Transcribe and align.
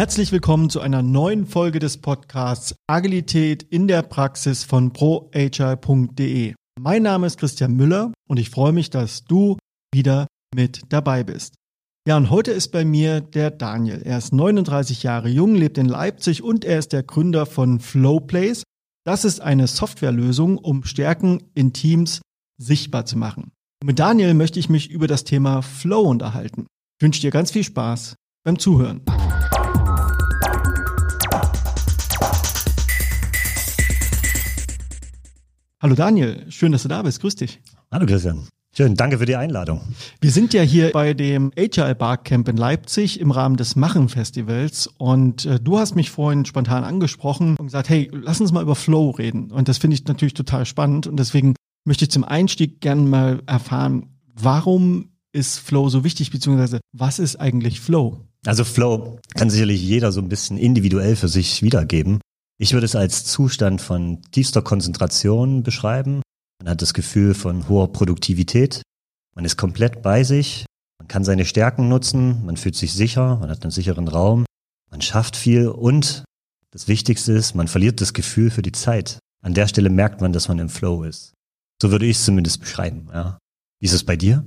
Herzlich 0.00 0.32
willkommen 0.32 0.70
zu 0.70 0.80
einer 0.80 1.02
neuen 1.02 1.44
Folge 1.44 1.78
des 1.78 1.98
Podcasts 1.98 2.74
Agilität 2.86 3.62
in 3.62 3.86
der 3.86 4.00
Praxis 4.00 4.64
von 4.64 4.94
proagile.de. 4.94 6.54
Mein 6.80 7.02
Name 7.02 7.26
ist 7.26 7.38
Christian 7.38 7.74
Müller 7.74 8.10
und 8.26 8.38
ich 8.38 8.48
freue 8.48 8.72
mich, 8.72 8.88
dass 8.88 9.26
du 9.26 9.58
wieder 9.92 10.26
mit 10.54 10.84
dabei 10.88 11.22
bist. 11.22 11.56
Ja, 12.08 12.16
und 12.16 12.30
heute 12.30 12.50
ist 12.50 12.68
bei 12.68 12.82
mir 12.82 13.20
der 13.20 13.50
Daniel. 13.50 14.00
Er 14.02 14.16
ist 14.16 14.32
39 14.32 15.02
Jahre 15.02 15.28
jung, 15.28 15.54
lebt 15.54 15.76
in 15.76 15.84
Leipzig 15.84 16.42
und 16.42 16.64
er 16.64 16.78
ist 16.78 16.94
der 16.94 17.02
Gründer 17.02 17.44
von 17.44 17.78
Flowplace. 17.78 18.62
Das 19.04 19.26
ist 19.26 19.40
eine 19.40 19.66
Softwarelösung, 19.66 20.56
um 20.56 20.84
Stärken 20.84 21.42
in 21.52 21.74
Teams 21.74 22.22
sichtbar 22.56 23.04
zu 23.04 23.18
machen. 23.18 23.52
Und 23.82 23.86
mit 23.86 23.98
Daniel 23.98 24.32
möchte 24.32 24.60
ich 24.60 24.70
mich 24.70 24.90
über 24.90 25.08
das 25.08 25.24
Thema 25.24 25.60
Flow 25.60 26.08
unterhalten. 26.08 26.68
Ich 26.98 27.04
wünsche 27.04 27.20
dir 27.20 27.30
ganz 27.30 27.50
viel 27.50 27.64
Spaß 27.64 28.14
beim 28.44 28.58
Zuhören. 28.58 29.02
Hallo 35.82 35.94
Daniel, 35.94 36.44
schön, 36.50 36.72
dass 36.72 36.82
du 36.82 36.88
da 36.88 37.00
bist. 37.00 37.22
Grüß 37.22 37.36
dich. 37.36 37.58
Hallo 37.90 38.04
Christian. 38.04 38.46
Schön, 38.76 38.96
danke 38.96 39.16
für 39.16 39.24
die 39.24 39.36
Einladung. 39.36 39.80
Wir 40.20 40.30
sind 40.30 40.52
ja 40.52 40.60
hier 40.60 40.90
bei 40.92 41.14
dem 41.14 41.52
Agile 41.56 41.94
Barcamp 41.94 42.48
in 42.48 42.58
Leipzig 42.58 43.18
im 43.18 43.30
Rahmen 43.30 43.56
des 43.56 43.76
Machen 43.76 44.10
Festivals 44.10 44.90
und 44.98 45.46
äh, 45.46 45.58
du 45.58 45.78
hast 45.78 45.96
mich 45.96 46.10
vorhin 46.10 46.44
spontan 46.44 46.84
angesprochen 46.84 47.56
und 47.56 47.68
gesagt, 47.68 47.88
hey, 47.88 48.10
lass 48.12 48.42
uns 48.42 48.52
mal 48.52 48.62
über 48.62 48.74
Flow 48.74 49.08
reden. 49.08 49.50
Und 49.50 49.68
das 49.68 49.78
finde 49.78 49.94
ich 49.94 50.04
natürlich 50.04 50.34
total 50.34 50.66
spannend 50.66 51.06
und 51.06 51.16
deswegen 51.16 51.54
möchte 51.86 52.04
ich 52.04 52.10
zum 52.10 52.24
Einstieg 52.24 52.82
gerne 52.82 53.00
mal 53.00 53.42
erfahren, 53.46 54.10
warum 54.34 55.08
ist 55.32 55.60
Flow 55.60 55.88
so 55.88 56.04
wichtig, 56.04 56.30
beziehungsweise 56.30 56.80
was 56.92 57.18
ist 57.18 57.36
eigentlich 57.36 57.80
Flow? 57.80 58.20
Also 58.44 58.64
Flow 58.64 59.18
kann 59.34 59.48
sicherlich 59.48 59.82
jeder 59.82 60.12
so 60.12 60.20
ein 60.20 60.28
bisschen 60.28 60.58
individuell 60.58 61.16
für 61.16 61.28
sich 61.28 61.62
wiedergeben. 61.62 62.20
Ich 62.60 62.74
würde 62.74 62.84
es 62.84 62.94
als 62.94 63.24
Zustand 63.24 63.80
von 63.80 64.20
tiefster 64.32 64.60
Konzentration 64.60 65.62
beschreiben. 65.62 66.20
Man 66.62 66.68
hat 66.68 66.82
das 66.82 66.92
Gefühl 66.92 67.32
von 67.32 67.70
hoher 67.70 67.90
Produktivität. 67.90 68.82
Man 69.34 69.46
ist 69.46 69.56
komplett 69.56 70.02
bei 70.02 70.24
sich. 70.24 70.66
Man 70.98 71.08
kann 71.08 71.24
seine 71.24 71.46
Stärken 71.46 71.88
nutzen. 71.88 72.44
Man 72.44 72.58
fühlt 72.58 72.76
sich 72.76 72.92
sicher. 72.92 73.36
Man 73.36 73.48
hat 73.48 73.62
einen 73.62 73.70
sicheren 73.70 74.08
Raum. 74.08 74.44
Man 74.90 75.00
schafft 75.00 75.36
viel 75.36 75.68
und 75.68 76.24
das 76.70 76.86
Wichtigste 76.86 77.32
ist, 77.32 77.54
man 77.54 77.66
verliert 77.66 78.02
das 78.02 78.12
Gefühl 78.12 78.50
für 78.50 78.60
die 78.60 78.72
Zeit. 78.72 79.20
An 79.42 79.54
der 79.54 79.66
Stelle 79.66 79.88
merkt 79.88 80.20
man, 80.20 80.34
dass 80.34 80.48
man 80.48 80.58
im 80.58 80.68
Flow 80.68 81.04
ist. 81.04 81.32
So 81.80 81.90
würde 81.90 82.04
ich 82.04 82.18
es 82.18 82.26
zumindest 82.26 82.60
beschreiben. 82.60 83.08
Ja. 83.10 83.38
Wie 83.80 83.86
ist 83.86 83.94
es 83.94 84.04
bei 84.04 84.16
dir? 84.16 84.44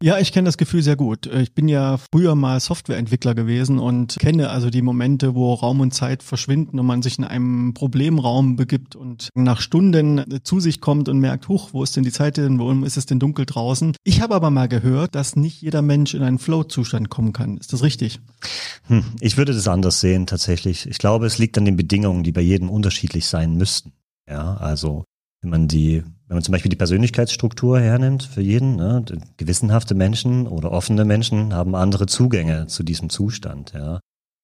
Ja, 0.00 0.16
ich 0.18 0.30
kenne 0.30 0.46
das 0.46 0.56
Gefühl 0.56 0.80
sehr 0.80 0.94
gut. 0.94 1.26
Ich 1.26 1.54
bin 1.54 1.66
ja 1.66 1.96
früher 1.96 2.36
mal 2.36 2.60
Softwareentwickler 2.60 3.34
gewesen 3.34 3.80
und 3.80 4.16
kenne 4.20 4.48
also 4.50 4.70
die 4.70 4.80
Momente, 4.80 5.34
wo 5.34 5.52
Raum 5.54 5.80
und 5.80 5.92
Zeit 5.92 6.22
verschwinden 6.22 6.78
und 6.78 6.86
man 6.86 7.02
sich 7.02 7.18
in 7.18 7.24
einem 7.24 7.74
Problemraum 7.74 8.54
begibt 8.54 8.94
und 8.94 9.30
nach 9.34 9.60
Stunden 9.60 10.40
zu 10.44 10.60
sich 10.60 10.80
kommt 10.80 11.08
und 11.08 11.18
merkt, 11.18 11.48
huch, 11.48 11.70
wo 11.72 11.82
ist 11.82 11.96
denn 11.96 12.04
die 12.04 12.12
Zeit 12.12 12.36
denn, 12.36 12.60
wo 12.60 12.70
ist 12.84 12.96
es 12.96 13.06
denn 13.06 13.18
dunkel 13.18 13.44
draußen? 13.44 13.96
Ich 14.04 14.20
habe 14.20 14.36
aber 14.36 14.50
mal 14.50 14.68
gehört, 14.68 15.16
dass 15.16 15.34
nicht 15.34 15.62
jeder 15.62 15.82
Mensch 15.82 16.14
in 16.14 16.22
einen 16.22 16.38
Flow-Zustand 16.38 17.10
kommen 17.10 17.32
kann. 17.32 17.56
Ist 17.56 17.72
das 17.72 17.82
richtig? 17.82 18.20
Hm, 18.86 19.02
ich 19.18 19.36
würde 19.36 19.52
das 19.52 19.66
anders 19.66 19.98
sehen 19.98 20.28
tatsächlich. 20.28 20.86
Ich 20.86 20.98
glaube, 20.98 21.26
es 21.26 21.38
liegt 21.38 21.58
an 21.58 21.64
den 21.64 21.76
Bedingungen, 21.76 22.22
die 22.22 22.30
bei 22.30 22.40
jedem 22.40 22.70
unterschiedlich 22.70 23.26
sein 23.26 23.56
müssten. 23.56 23.94
Ja, 24.28 24.58
also 24.58 25.04
wenn 25.42 25.50
man 25.50 25.68
die 25.68 26.04
wenn 26.28 26.36
man 26.36 26.44
zum 26.44 26.52
Beispiel 26.52 26.68
die 26.68 26.76
Persönlichkeitsstruktur 26.76 27.80
hernimmt 27.80 28.22
für 28.22 28.42
jeden, 28.42 28.76
ne, 28.76 29.02
gewissenhafte 29.38 29.94
Menschen 29.94 30.46
oder 30.46 30.72
offene 30.72 31.06
Menschen 31.06 31.54
haben 31.54 31.74
andere 31.74 32.06
Zugänge 32.06 32.66
zu 32.66 32.82
diesem 32.82 33.08
Zustand. 33.08 33.72
Ja. 33.72 34.00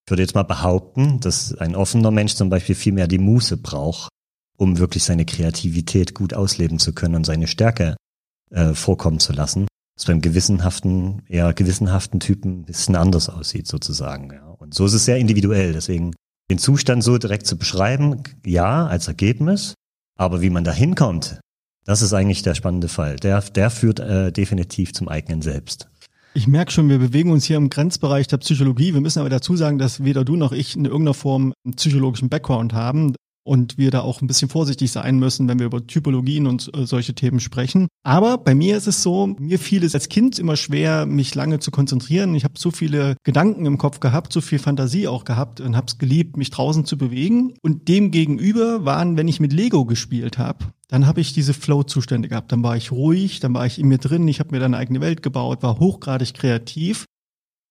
Ich 0.06 0.10
würde 0.10 0.22
jetzt 0.22 0.34
mal 0.34 0.44
behaupten, 0.44 1.20
dass 1.20 1.54
ein 1.54 1.76
offener 1.76 2.10
Mensch 2.10 2.34
zum 2.34 2.48
Beispiel 2.48 2.74
viel 2.74 2.94
mehr 2.94 3.06
die 3.06 3.18
Muße 3.18 3.58
braucht, 3.58 4.08
um 4.56 4.78
wirklich 4.78 5.04
seine 5.04 5.26
Kreativität 5.26 6.14
gut 6.14 6.32
ausleben 6.32 6.78
zu 6.78 6.94
können 6.94 7.16
und 7.16 7.26
seine 7.26 7.46
Stärke 7.46 7.96
äh, 8.50 8.72
vorkommen 8.72 9.20
zu 9.20 9.34
lassen. 9.34 9.66
Das 9.96 10.06
beim 10.06 10.22
gewissenhaften, 10.22 11.22
eher 11.28 11.52
gewissenhaften 11.52 12.18
Typen 12.18 12.60
ein 12.60 12.64
bisschen 12.64 12.96
anders 12.96 13.28
aussieht 13.28 13.66
sozusagen. 13.66 14.32
Ja. 14.32 14.46
Und 14.58 14.72
so 14.72 14.86
ist 14.86 14.94
es 14.94 15.04
sehr 15.04 15.18
individuell. 15.18 15.74
Deswegen 15.74 16.14
den 16.50 16.58
Zustand 16.58 17.04
so 17.04 17.18
direkt 17.18 17.46
zu 17.46 17.58
beschreiben, 17.58 18.22
ja, 18.44 18.86
als 18.86 19.08
Ergebnis. 19.08 19.74
Aber 20.16 20.42
wie 20.42 20.50
man 20.50 20.64
da 20.64 20.72
hinkommt, 20.72 21.40
das 21.84 22.02
ist 22.02 22.12
eigentlich 22.12 22.42
der 22.42 22.54
spannende 22.54 22.88
Fall. 22.88 23.16
Der, 23.16 23.40
der 23.40 23.70
führt 23.70 24.00
äh, 24.00 24.32
definitiv 24.32 24.92
zum 24.92 25.08
eigenen 25.08 25.42
Selbst. 25.42 25.88
Ich 26.36 26.48
merke 26.48 26.72
schon, 26.72 26.88
wir 26.88 26.98
bewegen 26.98 27.30
uns 27.30 27.44
hier 27.44 27.56
im 27.56 27.70
Grenzbereich 27.70 28.26
der 28.26 28.38
Psychologie. 28.38 28.92
Wir 28.92 29.00
müssen 29.00 29.20
aber 29.20 29.28
dazu 29.28 29.56
sagen, 29.56 29.78
dass 29.78 30.02
weder 30.02 30.24
du 30.24 30.34
noch 30.34 30.52
ich 30.52 30.76
in 30.76 30.84
irgendeiner 30.84 31.14
Form 31.14 31.52
einen 31.64 31.76
psychologischen 31.76 32.28
Background 32.28 32.72
haben 32.72 33.14
und 33.44 33.78
wir 33.78 33.90
da 33.90 34.00
auch 34.00 34.20
ein 34.20 34.26
bisschen 34.26 34.48
vorsichtig 34.48 34.90
sein 34.90 35.18
müssen, 35.18 35.46
wenn 35.48 35.58
wir 35.58 35.66
über 35.66 35.86
Typologien 35.86 36.46
und 36.46 36.70
äh, 36.74 36.86
solche 36.86 37.14
Themen 37.14 37.40
sprechen. 37.40 37.88
Aber 38.02 38.38
bei 38.38 38.54
mir 38.54 38.76
ist 38.76 38.86
es 38.86 39.02
so, 39.02 39.26
mir 39.38 39.58
fiel 39.58 39.84
es 39.84 39.94
als 39.94 40.08
Kind 40.08 40.38
immer 40.38 40.56
schwer, 40.56 41.06
mich 41.06 41.34
lange 41.34 41.60
zu 41.60 41.70
konzentrieren. 41.70 42.34
Ich 42.34 42.44
habe 42.44 42.54
so 42.58 42.70
viele 42.70 43.16
Gedanken 43.22 43.66
im 43.66 43.78
Kopf 43.78 44.00
gehabt, 44.00 44.32
so 44.32 44.40
viel 44.40 44.58
Fantasie 44.58 45.06
auch 45.06 45.24
gehabt 45.24 45.60
und 45.60 45.76
habe 45.76 45.86
es 45.86 45.98
geliebt, 45.98 46.36
mich 46.36 46.50
draußen 46.50 46.84
zu 46.84 46.98
bewegen. 46.98 47.54
Und 47.62 47.88
dem 47.88 48.10
gegenüber 48.10 48.84
waren, 48.84 49.16
wenn 49.16 49.28
ich 49.28 49.40
mit 49.40 49.52
Lego 49.52 49.84
gespielt 49.84 50.38
habe, 50.38 50.66
dann 50.88 51.06
habe 51.06 51.20
ich 51.20 51.32
diese 51.32 51.54
Flow-Zustände 51.54 52.28
gehabt. 52.28 52.52
Dann 52.52 52.62
war 52.62 52.76
ich 52.76 52.92
ruhig, 52.92 53.40
dann 53.40 53.54
war 53.54 53.66
ich 53.66 53.78
in 53.78 53.88
mir 53.88 53.98
drin, 53.98 54.26
ich 54.28 54.40
habe 54.40 54.50
mir 54.52 54.60
dann 54.60 54.74
eine 54.74 54.80
eigene 54.80 55.00
Welt 55.00 55.22
gebaut, 55.22 55.62
war 55.62 55.78
hochgradig 55.78 56.34
kreativ 56.34 57.04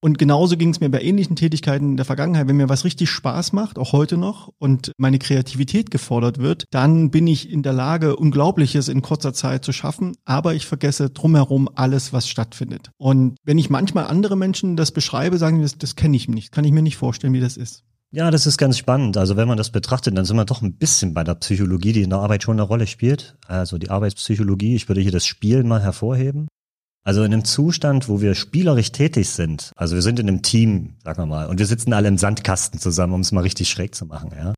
und 0.04 0.18
genauso 0.18 0.58
ging 0.58 0.70
es 0.70 0.82
mir 0.82 0.90
bei 0.90 1.02
ähnlichen 1.02 1.38
Tätigkeiten 1.38 1.92
in 1.92 1.98
der 1.98 2.06
Vergangenheit. 2.06 2.50
Wenn 2.50 2.58
mir 2.58 2.68
was 2.68 2.84
richtig 2.84 3.10
Spaß 3.10 3.54
macht, 3.54 3.80
auch 3.80 3.94
heute 3.94 4.18
noch, 4.18 4.52
und 4.60 4.92
meine 4.98 5.18
Kreativität 5.18 5.92
gefordert 5.92 6.40
wird, 6.40 6.66
dann 6.72 7.10
bin 7.10 7.26
ich 7.26 7.50
in 7.50 7.64
der 7.64 7.72
Lage, 7.72 8.18
Unglaubliches 8.18 8.90
in 8.90 9.02
kurzer 9.02 9.34
Zeit 9.34 9.64
zu 9.64 9.72
schaffen, 9.72 10.18
aber 10.26 10.56
ich 10.56 10.66
vergesse 10.66 11.10
drumherum 11.10 11.70
alles, 11.74 12.12
was 12.12 12.28
stattfindet. 12.28 12.92
Und 12.98 13.38
wenn 13.46 13.58
ich 13.58 13.70
manchmal 13.70 14.08
andere 14.08 14.36
Menschen 14.36 14.76
das 14.76 14.92
beschreibe, 14.92 15.38
sagen 15.38 15.60
die, 15.60 15.64
das, 15.64 15.78
das 15.78 15.96
kenne 15.96 16.18
ich 16.18 16.28
nicht, 16.28 16.52
kann 16.52 16.66
ich 16.66 16.74
mir 16.74 16.82
nicht 16.82 16.98
vorstellen, 16.98 17.32
wie 17.32 17.40
das 17.40 17.56
ist. 17.56 17.86
Ja, 18.12 18.30
das 18.30 18.46
ist 18.46 18.58
ganz 18.58 18.78
spannend. 18.78 19.16
Also 19.16 19.38
wenn 19.38 19.48
man 19.48 19.58
das 19.58 19.72
betrachtet, 19.72 20.16
dann 20.16 20.26
sind 20.26 20.36
wir 20.36 20.46
doch 20.46 20.62
ein 20.62 20.76
bisschen 20.76 21.16
bei 21.16 21.24
der 21.24 21.34
Psychologie, 21.34 21.94
die 21.94 22.04
in 22.04 22.12
der 22.12 22.20
Arbeit 22.20 22.44
schon 22.44 22.58
eine 22.58 22.62
Rolle 22.62 22.86
spielt. 22.86 23.38
Also 23.48 23.80
die 23.80 23.90
Arbeitspsychologie. 23.90 24.76
Ich 24.76 24.88
würde 24.88 25.02
hier 25.02 25.12
das 25.12 25.26
Spiel 25.26 25.64
mal 25.64 25.82
hervorheben. 25.82 26.48
Also 27.04 27.24
in 27.24 27.34
einem 27.34 27.44
Zustand, 27.44 28.08
wo 28.08 28.22
wir 28.22 28.34
spielerisch 28.34 28.92
tätig 28.92 29.30
sind, 29.30 29.72
also 29.76 29.96
wir 29.96 30.02
sind 30.02 30.20
in 30.20 30.28
einem 30.30 30.42
Team, 30.42 30.96
sagen 31.04 31.22
wir 31.22 31.26
mal, 31.26 31.48
und 31.48 31.60
wir 31.60 31.66
sitzen 31.66 31.92
alle 31.92 32.08
im 32.08 32.18
Sandkasten 32.18 32.80
zusammen, 32.80 33.14
um 33.14 33.22
es 33.22 33.34
mal 33.34 33.42
richtig 33.42 33.70
schräg 33.70 33.94
zu 33.94 34.06
machen, 34.06 34.32
ja. 34.36 34.54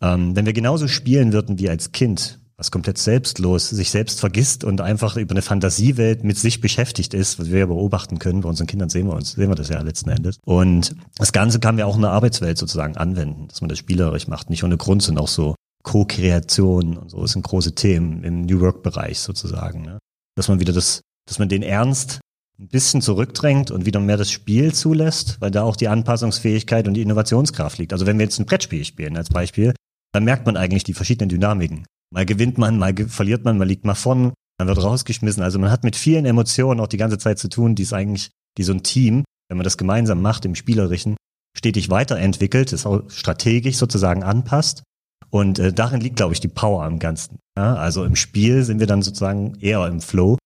Ähm, 0.00 0.36
wenn 0.36 0.46
wir 0.46 0.52
genauso 0.52 0.86
spielen 0.86 1.32
würden 1.32 1.58
wie 1.58 1.68
als 1.68 1.92
Kind, 1.92 2.40
was 2.56 2.70
komplett 2.70 2.98
selbstlos 2.98 3.70
sich 3.70 3.90
selbst 3.90 4.20
vergisst 4.20 4.62
und 4.62 4.80
einfach 4.80 5.16
über 5.16 5.32
eine 5.32 5.42
Fantasiewelt 5.42 6.22
mit 6.22 6.38
sich 6.38 6.60
beschäftigt 6.60 7.14
ist, 7.14 7.38
was 7.38 7.50
wir 7.50 7.60
ja 7.60 7.66
beobachten 7.66 8.18
können, 8.18 8.42
bei 8.42 8.48
unseren 8.48 8.68
Kindern 8.68 8.88
sehen 8.88 9.06
wir 9.06 9.14
uns, 9.14 9.32
sehen 9.32 9.48
wir 9.48 9.56
das 9.56 9.68
ja 9.68 9.80
letzten 9.80 10.10
Endes. 10.10 10.38
Und 10.44 10.94
das 11.16 11.32
Ganze 11.32 11.58
kann 11.58 11.76
wir 11.76 11.86
auch 11.86 11.96
in 11.96 12.02
der 12.02 12.12
Arbeitswelt 12.12 12.58
sozusagen 12.58 12.96
anwenden, 12.96 13.48
dass 13.48 13.60
man 13.60 13.68
das 13.68 13.78
spielerisch 13.78 14.28
macht, 14.28 14.50
nicht 14.50 14.62
ohne 14.62 14.76
Grund 14.76 15.02
sind 15.02 15.18
auch 15.18 15.28
so 15.28 15.56
Co-Kreation 15.82 16.96
und 16.96 17.10
so, 17.10 17.20
das 17.22 17.32
sind 17.32 17.42
große 17.42 17.74
Themen 17.74 18.22
im 18.22 18.42
New 18.42 18.60
Work-Bereich 18.60 19.18
sozusagen, 19.18 19.82
ne? 19.82 19.98
dass 20.36 20.48
man 20.48 20.60
wieder 20.60 20.72
das 20.72 21.02
dass 21.26 21.38
man 21.38 21.48
den 21.48 21.62
Ernst 21.62 22.20
ein 22.58 22.68
bisschen 22.68 23.00
zurückdrängt 23.00 23.70
und 23.70 23.84
wieder 23.84 24.00
mehr 24.00 24.16
das 24.16 24.30
Spiel 24.30 24.72
zulässt, 24.72 25.40
weil 25.40 25.50
da 25.50 25.62
auch 25.62 25.76
die 25.76 25.88
Anpassungsfähigkeit 25.88 26.86
und 26.86 26.94
die 26.94 27.02
Innovationskraft 27.02 27.78
liegt. 27.78 27.92
Also 27.92 28.06
wenn 28.06 28.18
wir 28.18 28.24
jetzt 28.24 28.38
ein 28.38 28.46
Brettspiel 28.46 28.84
spielen 28.84 29.16
als 29.16 29.28
Beispiel, 29.28 29.74
dann 30.12 30.24
merkt 30.24 30.46
man 30.46 30.56
eigentlich 30.56 30.84
die 30.84 30.94
verschiedenen 30.94 31.28
Dynamiken. 31.28 31.86
Mal 32.12 32.26
gewinnt 32.26 32.58
man, 32.58 32.78
mal 32.78 32.94
verliert 33.08 33.44
man, 33.44 33.58
mal 33.58 33.66
liegt 33.66 33.84
mal 33.84 33.96
vorn, 33.96 34.32
man 34.58 34.68
wird 34.68 34.82
rausgeschmissen. 34.82 35.42
Also 35.42 35.58
man 35.58 35.70
hat 35.70 35.82
mit 35.82 35.96
vielen 35.96 36.26
Emotionen 36.26 36.80
auch 36.80 36.86
die 36.86 36.96
ganze 36.96 37.18
Zeit 37.18 37.40
zu 37.40 37.48
tun, 37.48 37.74
die 37.74 37.82
ist 37.82 37.92
eigentlich, 37.92 38.30
die 38.56 38.62
so 38.62 38.72
ein 38.72 38.84
Team, 38.84 39.24
wenn 39.48 39.56
man 39.56 39.64
das 39.64 39.76
gemeinsam 39.76 40.22
macht 40.22 40.44
im 40.44 40.54
Spielerischen, 40.54 41.16
stetig 41.56 41.90
weiterentwickelt, 41.90 42.72
ist 42.72 42.86
auch 42.86 43.02
strategisch 43.10 43.76
sozusagen 43.76 44.22
anpasst. 44.22 44.84
Und 45.30 45.58
äh, 45.58 45.72
darin 45.72 46.00
liegt, 46.00 46.16
glaube 46.16 46.34
ich, 46.34 46.40
die 46.40 46.48
Power 46.48 46.84
am 46.84 47.00
Ganzen. 47.00 47.38
Ja, 47.58 47.74
also 47.74 48.04
im 48.04 48.14
Spiel 48.14 48.62
sind 48.62 48.78
wir 48.78 48.86
dann 48.86 49.02
sozusagen 49.02 49.56
eher 49.60 49.84
im 49.88 50.00
Flow 50.00 50.38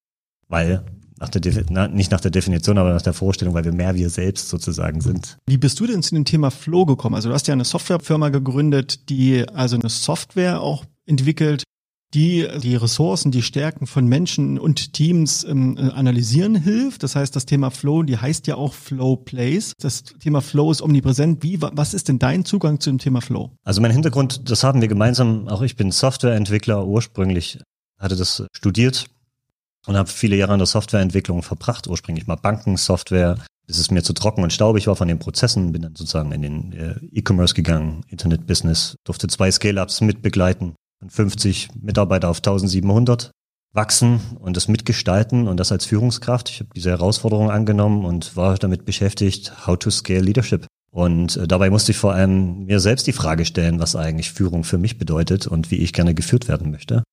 weil 0.48 0.84
nach 1.20 1.28
der 1.28 1.64
na, 1.70 1.88
nicht 1.88 2.10
nach 2.10 2.20
der 2.20 2.30
Definition, 2.30 2.78
aber 2.78 2.92
nach 2.92 3.02
der 3.02 3.12
Vorstellung, 3.12 3.54
weil 3.54 3.64
wir 3.64 3.72
mehr 3.72 3.94
wir 3.94 4.10
selbst 4.10 4.48
sozusagen 4.48 5.00
sind. 5.00 5.38
Wie 5.46 5.58
bist 5.58 5.80
du 5.80 5.86
denn 5.86 6.02
zu 6.02 6.14
dem 6.14 6.24
Thema 6.24 6.50
Flow 6.50 6.86
gekommen? 6.86 7.14
Also 7.14 7.28
du 7.28 7.34
hast 7.34 7.48
ja 7.48 7.54
eine 7.54 7.64
Softwarefirma 7.64 8.28
gegründet, 8.28 9.08
die 9.08 9.48
also 9.48 9.76
eine 9.76 9.88
Software 9.88 10.60
auch 10.60 10.84
entwickelt, 11.06 11.64
die 12.14 12.46
die 12.62 12.76
Ressourcen, 12.76 13.30
die 13.30 13.42
Stärken 13.42 13.86
von 13.86 14.06
Menschen 14.06 14.58
und 14.58 14.94
Teams 14.94 15.44
ähm, 15.44 15.76
äh, 15.76 15.90
analysieren 15.90 16.54
hilft. 16.54 17.02
Das 17.02 17.16
heißt, 17.16 17.36
das 17.36 17.44
Thema 17.44 17.70
Flow, 17.70 18.02
die 18.02 18.16
heißt 18.16 18.46
ja 18.46 18.54
auch 18.54 18.72
Flow 18.72 19.16
Plays. 19.16 19.72
Das 19.78 20.04
Thema 20.04 20.40
Flow 20.40 20.70
ist 20.70 20.80
omnipräsent. 20.80 21.42
Wie, 21.42 21.60
was 21.60 21.92
ist 21.92 22.08
denn 22.08 22.18
dein 22.18 22.46
Zugang 22.46 22.80
zu 22.80 22.90
dem 22.90 22.98
Thema 22.98 23.20
Flow? 23.20 23.50
Also 23.62 23.82
mein 23.82 23.90
Hintergrund, 23.90 24.48
das 24.50 24.64
haben 24.64 24.80
wir 24.80 24.88
gemeinsam, 24.88 25.48
auch 25.48 25.60
ich 25.60 25.76
bin 25.76 25.90
Softwareentwickler 25.90 26.86
ursprünglich, 26.86 27.58
hatte 27.98 28.16
das 28.16 28.46
studiert 28.52 29.06
und 29.88 29.96
habe 29.96 30.08
viele 30.08 30.36
Jahre 30.36 30.52
in 30.52 30.58
der 30.58 30.66
Softwareentwicklung 30.66 31.42
verbracht, 31.42 31.88
ursprünglich 31.88 32.26
mal 32.26 32.36
Bankensoftware, 32.36 33.38
es 33.66 33.90
mir 33.90 34.02
zu 34.02 34.12
trocken 34.12 34.42
und 34.42 34.52
staubig 34.52 34.86
war 34.86 34.96
von 34.96 35.08
den 35.08 35.18
Prozessen, 35.18 35.72
bin 35.72 35.82
dann 35.82 35.96
sozusagen 35.96 36.30
in 36.32 36.42
den 36.42 36.72
äh, 36.72 36.94
E-Commerce 37.12 37.54
gegangen, 37.54 38.04
Internet-Business, 38.08 38.96
durfte 39.04 39.28
zwei 39.28 39.50
Scale-Ups 39.50 40.02
mitbegleiten, 40.02 40.74
von 41.00 41.10
50 41.10 41.70
Mitarbeiter 41.80 42.28
auf 42.28 42.38
1700 42.38 43.30
wachsen 43.72 44.20
und 44.40 44.56
das 44.56 44.68
mitgestalten 44.68 45.48
und 45.48 45.58
das 45.58 45.72
als 45.72 45.86
Führungskraft. 45.86 46.50
Ich 46.50 46.60
habe 46.60 46.70
diese 46.74 46.90
Herausforderung 46.90 47.50
angenommen 47.50 48.04
und 48.04 48.36
war 48.36 48.56
damit 48.56 48.84
beschäftigt, 48.84 49.66
how 49.66 49.78
to 49.78 49.90
scale 49.90 50.20
leadership. 50.20 50.66
Und 50.90 51.36
äh, 51.36 51.46
dabei 51.48 51.70
musste 51.70 51.92
ich 51.92 51.98
vor 51.98 52.12
allem 52.12 52.64
mir 52.64 52.80
selbst 52.80 53.06
die 53.06 53.12
Frage 53.12 53.44
stellen, 53.44 53.78
was 53.78 53.96
eigentlich 53.96 54.32
Führung 54.32 54.64
für 54.64 54.78
mich 54.78 54.98
bedeutet 54.98 55.46
und 55.46 55.70
wie 55.70 55.76
ich 55.76 55.92
gerne 55.92 56.14
geführt 56.14 56.48
werden 56.48 56.70
möchte. 56.70 57.04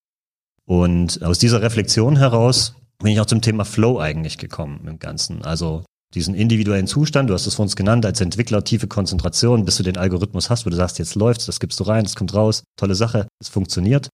Und 0.65 1.21
aus 1.23 1.39
dieser 1.39 1.61
Reflexion 1.61 2.17
heraus 2.17 2.75
bin 2.99 3.11
ich 3.11 3.19
auch 3.19 3.25
zum 3.25 3.41
Thema 3.41 3.65
Flow 3.65 3.99
eigentlich 3.99 4.37
gekommen 4.37 4.87
im 4.87 4.99
Ganzen. 4.99 5.43
Also 5.43 5.83
diesen 6.13 6.33
individuellen 6.33 6.87
Zustand, 6.87 7.29
du 7.29 7.33
hast 7.33 7.45
es 7.45 7.55
vor 7.55 7.63
uns 7.63 7.75
genannt, 7.75 8.05
als 8.05 8.21
Entwickler 8.21 8.63
tiefe 8.63 8.87
Konzentration, 8.87 9.65
bis 9.65 9.77
du 9.77 9.83
den 9.83 9.97
Algorithmus 9.97 10.49
hast, 10.49 10.65
wo 10.65 10.69
du 10.69 10.75
sagst, 10.75 10.97
jetzt 10.97 11.15
läuft's, 11.15 11.45
das 11.45 11.59
gibst 11.59 11.79
du 11.79 11.83
rein, 11.83 12.03
das 12.03 12.15
kommt 12.15 12.33
raus, 12.33 12.63
tolle 12.77 12.95
Sache, 12.95 13.27
es 13.39 13.49
funktioniert. 13.49 14.09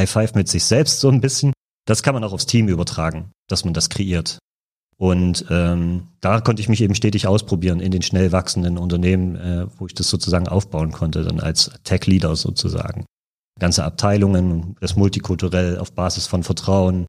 High 0.00 0.10
Five 0.10 0.34
mit 0.34 0.48
sich 0.48 0.64
selbst 0.64 1.00
so 1.00 1.08
ein 1.08 1.20
bisschen. 1.20 1.52
Das 1.86 2.02
kann 2.02 2.14
man 2.14 2.24
auch 2.24 2.32
aufs 2.32 2.46
Team 2.46 2.68
übertragen, 2.68 3.30
dass 3.48 3.64
man 3.64 3.74
das 3.74 3.88
kreiert. 3.88 4.38
Und 4.96 5.46
ähm, 5.50 6.08
da 6.20 6.40
konnte 6.40 6.62
ich 6.62 6.68
mich 6.68 6.80
eben 6.80 6.94
stetig 6.94 7.26
ausprobieren 7.26 7.80
in 7.80 7.92
den 7.92 8.02
schnell 8.02 8.32
wachsenden 8.32 8.78
Unternehmen, 8.78 9.36
äh, 9.36 9.66
wo 9.78 9.86
ich 9.86 9.94
das 9.94 10.08
sozusagen 10.08 10.48
aufbauen 10.48 10.92
konnte, 10.92 11.24
dann 11.24 11.40
als 11.40 11.70
Tech-Leader 11.84 12.36
sozusagen. 12.36 13.04
Ganze 13.58 13.84
Abteilungen, 13.84 14.76
das 14.80 14.96
multikulturell 14.96 15.78
auf 15.78 15.92
Basis 15.92 16.26
von 16.26 16.42
Vertrauen, 16.42 17.06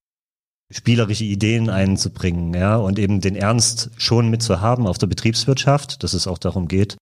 spielerische 0.71 1.23
Ideen 1.23 1.69
einzubringen, 1.69 2.53
ja, 2.53 2.75
und 2.77 2.99
eben 2.99 3.21
den 3.21 3.35
Ernst 3.35 3.91
schon 3.97 4.29
mitzuhaben 4.29 4.87
auf 4.87 4.97
der 4.97 5.07
Betriebswirtschaft, 5.07 6.03
dass 6.03 6.13
es 6.13 6.27
auch 6.27 6.37
darum 6.37 6.67
geht. 6.67 6.97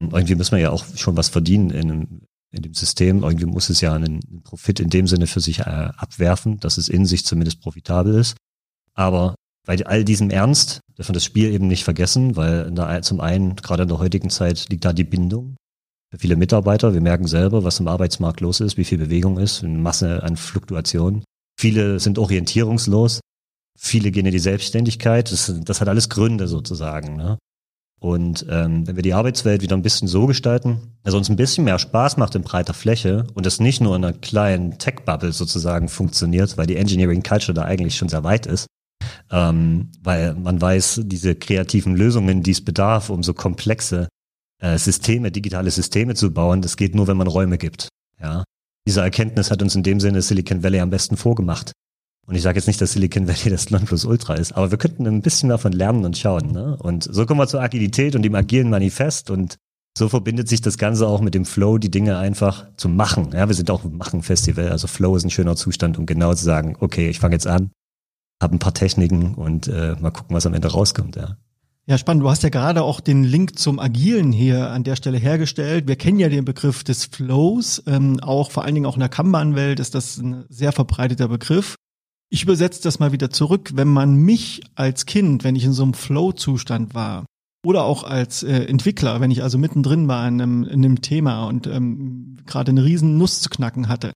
Irgendwie 0.00 0.34
müssen 0.34 0.52
wir 0.52 0.62
ja 0.62 0.70
auch 0.70 0.84
schon 0.96 1.16
was 1.16 1.28
verdienen 1.28 1.70
in, 1.70 2.22
in 2.52 2.62
dem 2.62 2.74
System. 2.74 3.22
Irgendwie 3.22 3.46
muss 3.46 3.68
es 3.68 3.80
ja 3.80 3.92
einen 3.92 4.42
Profit 4.44 4.80
in 4.80 4.90
dem 4.90 5.06
Sinne 5.06 5.26
für 5.26 5.40
sich 5.40 5.60
äh, 5.60 5.62
abwerfen, 5.62 6.58
dass 6.58 6.78
es 6.78 6.88
in 6.88 7.04
sich 7.04 7.24
zumindest 7.24 7.60
profitabel 7.60 8.14
ist. 8.14 8.36
Aber 8.94 9.34
bei 9.66 9.84
all 9.84 10.04
diesem 10.04 10.30
Ernst 10.30 10.80
dürfen 10.96 11.10
wir 11.10 11.14
das 11.14 11.24
Spiel 11.24 11.52
eben 11.52 11.68
nicht 11.68 11.84
vergessen, 11.84 12.36
weil 12.36 12.70
da 12.70 13.02
zum 13.02 13.20
einen, 13.20 13.56
gerade 13.56 13.82
in 13.82 13.88
der 13.88 13.98
heutigen 13.98 14.30
Zeit, 14.30 14.68
liegt 14.70 14.84
da 14.84 14.92
die 14.92 15.04
Bindung 15.04 15.56
viele 16.18 16.36
Mitarbeiter. 16.36 16.94
Wir 16.94 17.00
merken 17.00 17.26
selber, 17.26 17.64
was 17.64 17.80
im 17.80 17.88
Arbeitsmarkt 17.88 18.40
los 18.40 18.60
ist, 18.60 18.76
wie 18.76 18.84
viel 18.84 18.98
Bewegung 18.98 19.38
ist, 19.38 19.62
eine 19.62 19.78
Masse 19.78 20.22
an 20.22 20.36
Fluktuationen. 20.36 21.24
Viele 21.58 22.00
sind 22.00 22.18
orientierungslos. 22.18 23.20
Viele 23.78 24.10
gehen 24.10 24.26
in 24.26 24.32
die 24.32 24.38
Selbstständigkeit. 24.38 25.30
Das, 25.30 25.52
das 25.64 25.80
hat 25.80 25.88
alles 25.88 26.08
Gründe 26.08 26.48
sozusagen. 26.48 27.16
Ne? 27.16 27.38
Und 28.00 28.46
ähm, 28.48 28.86
wenn 28.86 28.96
wir 28.96 29.02
die 29.02 29.12
Arbeitswelt 29.12 29.60
wieder 29.60 29.76
ein 29.76 29.82
bisschen 29.82 30.08
so 30.08 30.26
gestalten, 30.26 30.96
dass 31.02 31.14
uns 31.14 31.28
ein 31.28 31.36
bisschen 31.36 31.64
mehr 31.64 31.78
Spaß 31.78 32.16
macht 32.16 32.34
in 32.34 32.42
breiter 32.42 32.72
Fläche 32.72 33.26
und 33.34 33.46
es 33.46 33.60
nicht 33.60 33.82
nur 33.82 33.94
in 33.94 34.04
einer 34.04 34.16
kleinen 34.16 34.78
Tech-Bubble 34.78 35.32
sozusagen 35.32 35.88
funktioniert, 35.88 36.56
weil 36.56 36.66
die 36.66 36.76
Engineering 36.76 37.22
Culture 37.22 37.52
da 37.52 37.62
eigentlich 37.62 37.96
schon 37.96 38.08
sehr 38.08 38.24
weit 38.24 38.46
ist, 38.46 38.66
ähm, 39.30 39.92
weil 40.02 40.34
man 40.34 40.60
weiß, 40.60 41.02
diese 41.04 41.34
kreativen 41.34 41.94
Lösungen, 41.94 42.42
die 42.42 42.52
es 42.52 42.64
bedarf, 42.64 43.10
um 43.10 43.22
so 43.22 43.34
komplexe 43.34 44.08
äh, 44.60 44.78
Systeme, 44.78 45.30
digitale 45.30 45.70
Systeme 45.70 46.14
zu 46.14 46.32
bauen, 46.32 46.62
das 46.62 46.76
geht 46.76 46.94
nur, 46.94 47.06
wenn 47.06 47.16
man 47.16 47.26
Räume 47.26 47.58
gibt. 47.58 47.88
Ja, 48.20 48.44
diese 48.86 49.00
Erkenntnis 49.00 49.50
hat 49.50 49.62
uns 49.62 49.74
in 49.74 49.82
dem 49.82 50.00
Sinne 50.00 50.22
Silicon 50.22 50.62
Valley 50.62 50.80
am 50.80 50.90
besten 50.90 51.16
vorgemacht. 51.16 51.72
Und 52.26 52.36
ich 52.36 52.42
sage 52.42 52.58
jetzt 52.58 52.66
nicht, 52.66 52.80
dass 52.80 52.92
Silicon 52.92 53.26
Valley 53.26 53.50
das 53.50 53.70
Nonplusultra 53.70 54.34
ist, 54.34 54.52
aber 54.52 54.70
wir 54.70 54.78
könnten 54.78 55.06
ein 55.06 55.22
bisschen 55.22 55.48
davon 55.48 55.72
lernen 55.72 56.04
und 56.04 56.16
schauen. 56.16 56.52
Ne? 56.52 56.76
Und 56.76 57.04
so 57.04 57.26
kommen 57.26 57.40
wir 57.40 57.48
zur 57.48 57.62
Agilität 57.62 58.14
und 58.14 58.22
dem 58.22 58.34
agilen 58.34 58.70
Manifest 58.70 59.30
und 59.30 59.56
so 59.98 60.08
verbindet 60.08 60.48
sich 60.48 60.60
das 60.60 60.78
Ganze 60.78 61.08
auch 61.08 61.20
mit 61.20 61.34
dem 61.34 61.44
Flow, 61.44 61.78
die 61.78 61.90
Dinge 61.90 62.18
einfach 62.18 62.66
zu 62.76 62.88
machen. 62.88 63.32
Ja, 63.32 63.48
wir 63.48 63.54
sind 63.54 63.70
auch 63.70 63.84
ein 63.84 63.96
Machen-Festival, 63.96 64.68
also 64.68 64.86
Flow 64.86 65.16
ist 65.16 65.24
ein 65.24 65.30
schöner 65.30 65.56
Zustand, 65.56 65.98
um 65.98 66.06
genau 66.06 66.32
zu 66.34 66.44
sagen, 66.44 66.76
okay, 66.78 67.08
ich 67.08 67.18
fange 67.18 67.34
jetzt 67.34 67.48
an, 67.48 67.70
habe 68.40 68.54
ein 68.54 68.60
paar 68.60 68.74
Techniken 68.74 69.34
und 69.34 69.66
äh, 69.66 69.96
mal 70.00 70.10
gucken, 70.10 70.36
was 70.36 70.46
am 70.46 70.54
Ende 70.54 70.68
rauskommt. 70.68 71.16
Ja. 71.16 71.36
Ja, 71.90 71.98
spannend. 71.98 72.22
Du 72.22 72.30
hast 72.30 72.44
ja 72.44 72.50
gerade 72.50 72.84
auch 72.84 73.00
den 73.00 73.24
Link 73.24 73.58
zum 73.58 73.80
Agilen 73.80 74.30
hier 74.30 74.70
an 74.70 74.84
der 74.84 74.94
Stelle 74.94 75.18
hergestellt. 75.18 75.88
Wir 75.88 75.96
kennen 75.96 76.20
ja 76.20 76.28
den 76.28 76.44
Begriff 76.44 76.84
des 76.84 77.06
Flows. 77.06 77.82
Ähm, 77.88 78.20
auch 78.20 78.52
vor 78.52 78.62
allen 78.62 78.76
Dingen 78.76 78.86
auch 78.86 78.94
in 78.94 79.00
der 79.00 79.08
Kanban-Welt 79.08 79.80
ist 79.80 79.96
das 79.96 80.16
ein 80.16 80.44
sehr 80.48 80.70
verbreiteter 80.70 81.26
Begriff. 81.26 81.74
Ich 82.30 82.44
übersetze 82.44 82.80
das 82.80 83.00
mal 83.00 83.10
wieder 83.10 83.30
zurück. 83.30 83.72
Wenn 83.74 83.88
man 83.88 84.14
mich 84.14 84.60
als 84.76 85.04
Kind, 85.04 85.42
wenn 85.42 85.56
ich 85.56 85.64
in 85.64 85.72
so 85.72 85.82
einem 85.82 85.94
Flow-Zustand 85.94 86.94
war, 86.94 87.26
oder 87.66 87.82
auch 87.82 88.04
als 88.04 88.44
äh, 88.44 88.66
Entwickler, 88.66 89.20
wenn 89.20 89.32
ich 89.32 89.42
also 89.42 89.58
mittendrin 89.58 90.06
war 90.06 90.28
in 90.28 90.40
einem, 90.40 90.62
in 90.62 90.84
einem 90.84 91.00
Thema 91.00 91.48
und 91.48 91.66
ähm, 91.66 92.36
gerade 92.46 92.70
eine 92.70 92.84
riesen 92.84 93.18
Nuss 93.18 93.40
zu 93.40 93.50
knacken 93.50 93.88
hatte, 93.88 94.12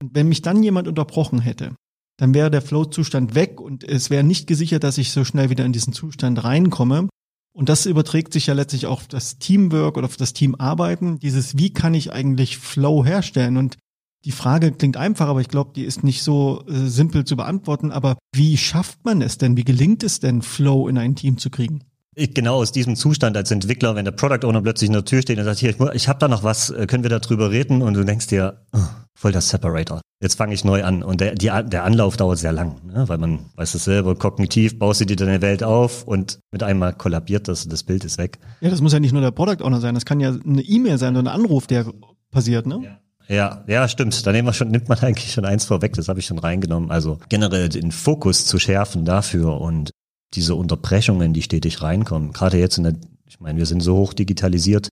wenn 0.00 0.28
mich 0.28 0.42
dann 0.42 0.62
jemand 0.62 0.86
unterbrochen 0.86 1.40
hätte, 1.40 1.74
dann 2.20 2.34
wäre 2.34 2.50
der 2.50 2.60
Flow-Zustand 2.60 3.34
weg 3.34 3.62
und 3.62 3.82
es 3.82 4.10
wäre 4.10 4.22
nicht 4.22 4.46
gesichert, 4.46 4.84
dass 4.84 4.98
ich 4.98 5.10
so 5.10 5.24
schnell 5.24 5.48
wieder 5.48 5.64
in 5.64 5.72
diesen 5.72 5.94
Zustand 5.94 6.44
reinkomme. 6.44 7.08
Und 7.54 7.70
das 7.70 7.86
überträgt 7.86 8.34
sich 8.34 8.46
ja 8.46 8.52
letztlich 8.52 8.84
auch 8.84 9.00
auf 9.00 9.08
das 9.08 9.38
Teamwork 9.38 9.96
oder 9.96 10.04
auf 10.04 10.18
das 10.18 10.34
Teamarbeiten. 10.34 11.18
Dieses, 11.18 11.56
wie 11.56 11.72
kann 11.72 11.94
ich 11.94 12.12
eigentlich 12.12 12.58
Flow 12.58 13.06
herstellen? 13.06 13.56
Und 13.56 13.78
die 14.26 14.32
Frage 14.32 14.70
klingt 14.70 14.98
einfach, 14.98 15.28
aber 15.28 15.40
ich 15.40 15.48
glaube, 15.48 15.72
die 15.74 15.84
ist 15.84 16.04
nicht 16.04 16.22
so 16.22 16.62
äh, 16.68 16.88
simpel 16.88 17.24
zu 17.24 17.36
beantworten. 17.36 17.90
Aber 17.90 18.18
wie 18.34 18.58
schafft 18.58 19.02
man 19.02 19.22
es 19.22 19.38
denn? 19.38 19.56
Wie 19.56 19.64
gelingt 19.64 20.02
es 20.02 20.20
denn, 20.20 20.42
Flow 20.42 20.88
in 20.88 20.98
ein 20.98 21.14
Team 21.14 21.38
zu 21.38 21.48
kriegen? 21.48 21.84
Ich, 22.20 22.34
genau 22.34 22.56
aus 22.56 22.70
diesem 22.70 22.96
Zustand 22.96 23.34
als 23.36 23.50
Entwickler, 23.50 23.94
wenn 23.94 24.04
der 24.04 24.12
Product 24.12 24.46
Owner 24.46 24.60
plötzlich 24.60 24.88
in 24.88 24.92
der 24.92 25.06
Tür 25.06 25.22
steht 25.22 25.38
und 25.38 25.44
sagt, 25.44 25.58
hier, 25.58 25.74
ich, 25.94 26.08
habe 26.08 26.18
da 26.18 26.28
noch 26.28 26.44
was, 26.44 26.68
äh, 26.68 26.86
können 26.86 27.02
wir 27.02 27.08
da 27.08 27.18
drüber 27.18 27.50
reden? 27.50 27.80
Und 27.80 27.94
du 27.94 28.04
denkst 28.04 28.26
dir, 28.26 28.60
oh, 28.72 28.78
voll 29.14 29.32
das 29.32 29.48
Separator. 29.48 30.02
Jetzt 30.22 30.34
fange 30.34 30.52
ich 30.52 30.62
neu 30.62 30.84
an. 30.84 31.02
Und 31.02 31.22
der, 31.22 31.34
die, 31.34 31.46
der 31.46 31.84
Anlauf 31.84 32.18
dauert 32.18 32.38
sehr 32.38 32.52
lang, 32.52 32.76
ne? 32.86 33.08
weil 33.08 33.16
man 33.16 33.46
weiß 33.56 33.74
es 33.74 33.84
selber, 33.84 34.14
kognitiv 34.16 34.78
baust 34.78 35.00
du 35.00 35.06
dir 35.06 35.16
deine 35.16 35.40
Welt 35.40 35.62
auf 35.62 36.04
und 36.04 36.40
mit 36.52 36.62
einmal 36.62 36.92
kollabiert 36.92 37.48
das 37.48 37.64
und 37.64 37.72
das 37.72 37.84
Bild 37.84 38.04
ist 38.04 38.18
weg. 38.18 38.38
Ja, 38.60 38.68
das 38.68 38.82
muss 38.82 38.92
ja 38.92 39.00
nicht 39.00 39.12
nur 39.12 39.22
der 39.22 39.30
Product 39.30 39.64
Owner 39.64 39.80
sein, 39.80 39.94
das 39.94 40.04
kann 40.04 40.20
ja 40.20 40.28
eine 40.44 40.60
E-Mail 40.60 40.98
sein 40.98 41.16
oder 41.16 41.30
ein 41.30 41.40
Anruf, 41.40 41.66
der 41.66 41.86
passiert, 42.30 42.66
ne? 42.66 42.80
Ja. 42.84 42.98
Ja, 43.30 43.62
ja, 43.68 43.86
stimmt. 43.86 44.26
Da 44.26 44.32
nehmen 44.32 44.48
wir 44.48 44.52
schon, 44.52 44.72
nimmt 44.72 44.88
man 44.88 44.98
eigentlich 45.02 45.32
schon 45.32 45.44
eins 45.44 45.64
vorweg, 45.64 45.92
das 45.94 46.08
habe 46.08 46.18
ich 46.18 46.26
schon 46.26 46.38
reingenommen. 46.38 46.90
Also 46.90 47.18
generell 47.28 47.68
den 47.68 47.92
Fokus 47.92 48.44
zu 48.44 48.58
schärfen 48.58 49.04
dafür 49.04 49.60
und 49.60 49.92
diese 50.34 50.54
Unterbrechungen, 50.54 51.32
die 51.32 51.42
stetig 51.42 51.82
reinkommen. 51.82 52.32
Gerade 52.32 52.58
jetzt 52.58 52.78
in 52.78 52.84
der, 52.84 52.96
ich 53.26 53.40
meine, 53.40 53.58
wir 53.58 53.66
sind 53.66 53.80
so 53.80 53.96
hoch 53.96 54.12
digitalisiert. 54.12 54.88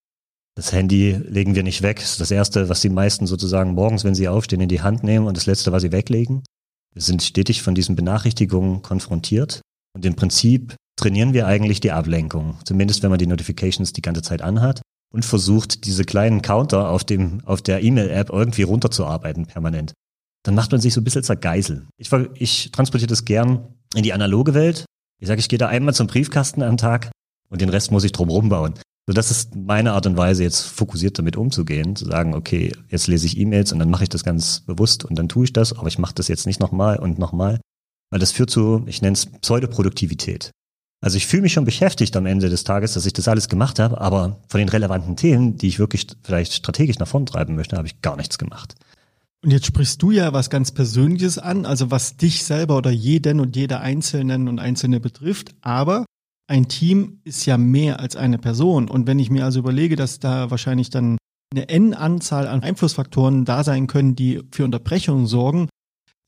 Das 0.57 0.73
Handy 0.73 1.13
legen 1.13 1.55
wir 1.55 1.63
nicht 1.63 1.83
weg. 1.83 1.99
Das 2.01 2.13
ist 2.13 2.21
das 2.21 2.31
erste, 2.31 2.69
was 2.69 2.81
die 2.81 2.89
meisten 2.89 3.27
sozusagen 3.27 3.75
morgens, 3.75 4.05
wenn 4.05 4.15
sie 4.15 4.29
aufstehen, 4.29 4.61
in 4.61 4.69
die 4.69 4.83
Hand 4.83 5.05
nehmen 5.05 5.27
und 5.27 5.37
das 5.37 5.47
letzte, 5.47 5.71
was 5.71 5.83
sie 5.83 5.93
weglegen. 5.93 6.43
Wir 6.93 7.03
sind 7.03 7.23
stetig 7.23 7.63
von 7.63 7.75
diesen 7.75 7.95
Benachrichtigungen 7.95 8.83
konfrontiert. 8.83 9.61
Und 9.95 10.05
im 10.05 10.17
Prinzip 10.17 10.75
trainieren 10.97 11.33
wir 11.33 11.47
eigentlich 11.47 11.81
die 11.81 11.93
Ablenkung. 11.93 12.59
Zumindest 12.65 13.03
wenn 13.03 13.11
man 13.11 13.19
die 13.19 13.27
Notifications 13.27 13.93
die 13.93 14.03
ganze 14.03 14.23
Zeit 14.23 14.43
anhat 14.43 14.83
und 15.13 15.25
versucht, 15.25 15.87
diese 15.87 16.05
kleinen 16.05 16.43
Counter 16.43 16.91
auf 16.91 17.05
dem, 17.05 17.41
auf 17.45 17.63
der 17.63 17.83
E-Mail-App 17.83 18.31
irgendwie 18.31 18.63
runterzuarbeiten 18.63 19.47
permanent. 19.47 19.93
Dann 20.45 20.55
macht 20.55 20.73
man 20.73 20.81
sich 20.81 20.95
so 20.95 21.01
ein 21.01 21.05
bisschen 21.05 21.23
zur 21.23 21.37
Geisel. 21.37 21.87
Ich, 21.97 22.13
ich 22.35 22.71
transportiere 22.73 23.09
das 23.09 23.25
gern 23.25 23.75
in 23.95 24.03
die 24.03 24.13
analoge 24.13 24.55
Welt. 24.55 24.85
Ich 25.21 25.29
sage, 25.29 25.41
ich 25.41 25.49
gehe 25.49 25.59
da 25.59 25.69
einmal 25.69 25.95
zum 25.95 26.07
Briefkasten 26.07 26.63
am 26.63 26.77
Tag 26.77 27.11
und 27.49 27.61
den 27.61 27.69
Rest 27.69 27.91
muss 27.91 28.05
ich 28.05 28.13
drum 28.13 28.29
rumbauen. 28.29 28.75
So, 29.07 29.15
das 29.15 29.31
ist 29.31 29.57
meine 29.57 29.93
Art 29.93 30.07
und 30.07 30.17
Weise, 30.17 30.43
jetzt 30.43 30.61
fokussiert 30.63 31.19
damit 31.19 31.37
umzugehen, 31.37 31.97
zu 31.97 32.05
sagen, 32.05 32.35
okay, 32.35 32.73
jetzt 32.89 33.07
lese 33.07 33.27
ich 33.27 33.39
E-Mails 33.39 33.73
und 33.73 33.79
dann 33.79 33.91
mache 33.91 34.05
ich 34.05 34.11
das 34.11 34.23
ganz 34.23 34.61
bewusst 34.61 35.05
und 35.05 35.19
dann 35.19 35.29
tue 35.29 35.45
ich 35.45 35.53
das, 35.53 35.73
aber 35.73 35.89
ich 35.89 35.99
mache 35.99 36.15
das 36.15 36.29
jetzt 36.29 36.47
nicht 36.47 36.61
nochmal 36.61 36.99
und 36.99 37.19
nochmal, 37.19 37.59
weil 38.11 38.21
das 38.21 38.33
führt 38.33 38.51
zu, 38.51 38.83
ich 38.87 39.01
nenne 39.01 39.15
es 39.15 39.27
Pseudoproduktivität. 39.27 40.51
Also 41.01 41.17
ich 41.17 41.27
fühle 41.27 41.43
mich 41.43 41.53
schon 41.53 41.65
beschäftigt 41.65 42.17
am 42.17 42.27
Ende 42.27 42.49
des 42.49 42.65
Tages, 42.65 42.95
dass 42.95 43.07
ich 43.07 43.13
das 43.13 43.29
alles 43.29 43.49
gemacht 43.49 43.79
habe, 43.79 44.01
aber 44.01 44.41
von 44.49 44.59
den 44.59 44.69
relevanten 44.69 45.17
Themen, 45.17 45.57
die 45.57 45.69
ich 45.69 45.79
wirklich 45.79 46.07
vielleicht 46.23 46.53
strategisch 46.53 46.99
nach 46.99 47.09
vorn 47.09 47.25
treiben 47.25 47.55
möchte, 47.55 47.77
habe 47.77 47.87
ich 47.87 48.03
gar 48.03 48.17
nichts 48.17 48.37
gemacht. 48.37 48.75
Und 49.45 49.53
jetzt 49.53 49.67
sprichst 49.67 50.03
du 50.03 50.11
ja 50.11 50.33
was 50.33 50.51
ganz 50.51 50.73
Persönliches 50.73 51.39
an, 51.39 51.65
also 51.65 51.91
was 51.91 52.17
dich 52.17 52.45
selber 52.45 52.77
oder 52.77 52.91
jeden 52.91 53.39
und 53.39 53.55
jeder 53.55 53.81
Einzelnen 53.81 54.49
und 54.49 54.59
Einzelne 54.59 54.99
betrifft. 54.99 55.55
Aber 55.61 56.07
ein 56.49 56.67
Team 56.67 57.21
ist 57.25 57.47
ja 57.47 57.57
mehr 57.57 58.01
als 58.01 58.17
eine 58.17 58.39
Person. 58.39 58.89
Und 58.89 59.07
wenn 59.07 59.19
ich 59.19 59.31
mir 59.31 59.45
also 59.45 59.61
überlege, 59.61 59.97
dass 59.97 60.19
da 60.19 60.51
wahrscheinlich 60.51 60.91
dann 60.91 61.19
eine 61.55 61.69
N-Anzahl 61.69 62.49
an 62.49 62.63
Einflussfaktoren 62.63 63.45
da 63.45 63.63
sein 63.63 63.87
können, 63.87 64.17
die 64.17 64.43
für 64.51 64.65
Unterbrechungen 64.65 65.27
sorgen, 65.27 65.69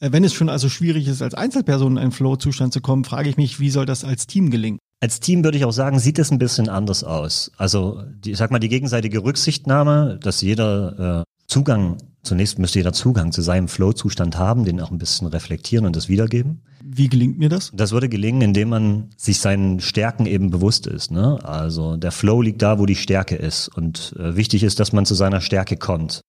äh, 0.00 0.12
wenn 0.12 0.24
es 0.24 0.32
schon 0.32 0.48
also 0.48 0.68
schwierig 0.68 1.08
ist, 1.08 1.20
als 1.20 1.34
Einzelperson 1.34 1.92
in 1.92 1.98
einen 1.98 2.12
Flow-Zustand 2.12 2.72
zu 2.72 2.80
kommen, 2.80 3.04
frage 3.04 3.28
ich 3.28 3.36
mich, 3.36 3.60
wie 3.60 3.70
soll 3.70 3.86
das 3.86 4.04
als 4.04 4.26
Team 4.26 4.50
gelingen? 4.50 4.78
Als 5.02 5.20
Team 5.20 5.42
würde 5.44 5.56
ich 5.56 5.64
auch 5.64 5.72
sagen, 5.72 5.98
sieht 5.98 6.18
es 6.18 6.30
ein 6.30 6.38
bisschen 6.38 6.68
anders 6.68 7.04
aus. 7.04 7.50
Also, 7.56 8.02
die, 8.10 8.32
ich 8.32 8.36
sag 8.36 8.50
mal, 8.50 8.58
die 8.58 8.68
gegenseitige 8.68 9.24
Rücksichtnahme, 9.24 10.18
dass 10.22 10.42
jeder 10.42 11.20
äh, 11.20 11.24
Zugang, 11.50 11.96
zunächst 12.22 12.60
müsste 12.60 12.78
jeder 12.78 12.92
Zugang 12.92 13.32
zu 13.32 13.42
seinem 13.42 13.66
Flow-Zustand 13.66 14.38
haben, 14.38 14.64
den 14.64 14.80
auch 14.80 14.92
ein 14.92 14.98
bisschen 14.98 15.26
reflektieren 15.26 15.84
und 15.84 15.96
das 15.96 16.08
wiedergeben. 16.08 16.62
Wie 16.84 17.08
gelingt 17.08 17.38
mir 17.38 17.48
das? 17.48 17.72
Das 17.74 17.90
würde 17.90 18.08
gelingen, 18.08 18.40
indem 18.40 18.68
man 18.68 19.10
sich 19.16 19.40
seinen 19.40 19.80
Stärken 19.80 20.26
eben 20.26 20.50
bewusst 20.50 20.86
ist. 20.86 21.10
Ne? 21.10 21.40
Also 21.42 21.96
der 21.96 22.12
Flow 22.12 22.40
liegt 22.40 22.62
da, 22.62 22.78
wo 22.78 22.86
die 22.86 22.94
Stärke 22.94 23.34
ist. 23.34 23.66
Und 23.66 24.14
äh, 24.16 24.36
wichtig 24.36 24.62
ist, 24.62 24.78
dass 24.78 24.92
man 24.92 25.06
zu 25.06 25.16
seiner 25.16 25.40
Stärke 25.40 25.76
kommt. 25.76 26.20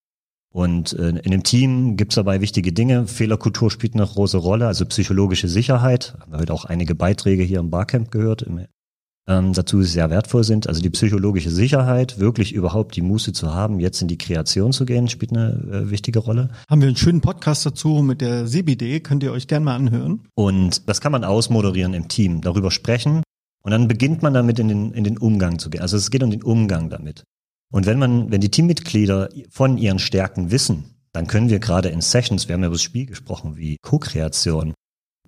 Und 0.52 0.94
äh, 0.94 1.10
in 1.10 1.32
dem 1.32 1.44
Team 1.44 1.98
gibt 1.98 2.14
es 2.14 2.16
dabei 2.16 2.42
wichtige 2.42 2.74
Dinge. 2.74 3.06
Fehlerkultur 3.08 3.70
spielt 3.70 3.94
eine 3.94 4.08
große 4.08 4.38
Rolle, 4.38 4.66
also 4.66 4.86
psychologische 4.88 5.48
Sicherheit. 5.48 6.16
Haben 6.20 6.32
wir 6.32 6.40
heute 6.40 6.54
auch 6.54 6.66
einige 6.66 6.96
Beiträge 6.96 7.44
hier 7.44 7.60
im 7.60 7.70
Barcamp 7.70 8.10
gehört, 8.10 8.42
im, 8.42 8.66
ähm, 9.28 9.54
dazu 9.54 9.82
sehr 9.84 10.10
wertvoll 10.10 10.44
sind. 10.44 10.68
Also 10.68 10.82
die 10.82 10.90
psychologische 10.90 11.50
Sicherheit, 11.50 12.20
wirklich 12.20 12.54
überhaupt 12.54 12.96
die 12.96 13.02
Muße 13.02 13.34
zu 13.34 13.54
haben, 13.54 13.80
jetzt 13.80 14.02
in 14.02 14.08
die 14.08 14.18
Kreation 14.18 14.74
zu 14.74 14.86
gehen, 14.86 15.08
spielt 15.08 15.32
eine 15.32 15.52
äh, 15.72 15.90
wichtige 15.92 16.20
Rolle. 16.20 16.50
Haben 16.70 16.82
wir 16.82 16.88
einen 16.88 16.98
schönen 16.98 17.22
Podcast 17.22 17.66
dazu 17.66 18.02
mit 18.02 18.22
der 18.22 18.46
CBD, 18.46 19.00
könnt 19.00 19.24
ihr 19.24 19.32
euch 19.32 19.48
gerne 19.48 19.66
mal 19.66 19.76
anhören. 19.76 20.22
Und 20.36 20.88
das 20.90 21.02
kann 21.02 21.12
man 21.12 21.24
ausmoderieren 21.24 21.94
im 21.94 22.08
Team, 22.08 22.42
darüber 22.42 22.72
sprechen. 22.72 23.24
Und 23.64 23.72
dann 23.72 23.88
beginnt 23.88 24.24
man 24.24 24.34
damit 24.34 24.58
in 24.60 24.68
den, 24.68 24.92
in 24.92 25.04
den 25.04 25.18
Umgang 25.18 25.60
zu 25.60 25.70
gehen. 25.70 25.82
Also 25.82 25.98
es 25.98 26.10
geht 26.10 26.24
um 26.24 26.32
den 26.32 26.44
Umgang 26.44 26.90
damit. 26.90 27.24
Und 27.72 27.86
wenn 27.86 28.00
man, 28.00 28.32
wenn 28.32 28.42
die 28.42 28.52
Teammitglieder 28.52 29.30
von 29.50 29.78
ihren 29.78 30.00
Stärken 30.00 30.52
wissen, 30.52 30.96
dann 31.14 31.28
können 31.28 31.50
wir 31.50 31.60
gerade 31.60 31.90
in 31.90 32.02
Sessions, 32.02 32.48
wir 32.48 32.54
haben 32.54 32.62
ja 32.62 32.68
über 32.68 32.76
das 32.76 32.82
Spiel 32.82 33.06
gesprochen, 33.06 33.58
wie 33.58 33.78
Co-Kreation, 33.82 34.74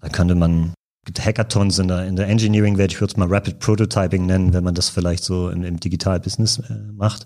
da 0.01 0.09
könnte 0.09 0.35
man 0.35 0.73
Hackathons 1.19 1.79
in 1.79 1.88
der, 1.88 2.05
in 2.05 2.15
der 2.15 2.27
Engineering-Welt, 2.27 2.93
ich 2.93 3.01
würde 3.01 3.12
es 3.12 3.17
mal 3.17 3.27
Rapid 3.27 3.60
Prototyping 3.60 4.25
nennen, 4.25 4.53
wenn 4.53 4.63
man 4.63 4.75
das 4.75 4.89
vielleicht 4.89 5.24
so 5.24 5.50
im, 5.50 5.63
im 5.63 5.79
Digital-Business 5.79 6.60
äh, 6.60 6.91
macht, 6.93 7.25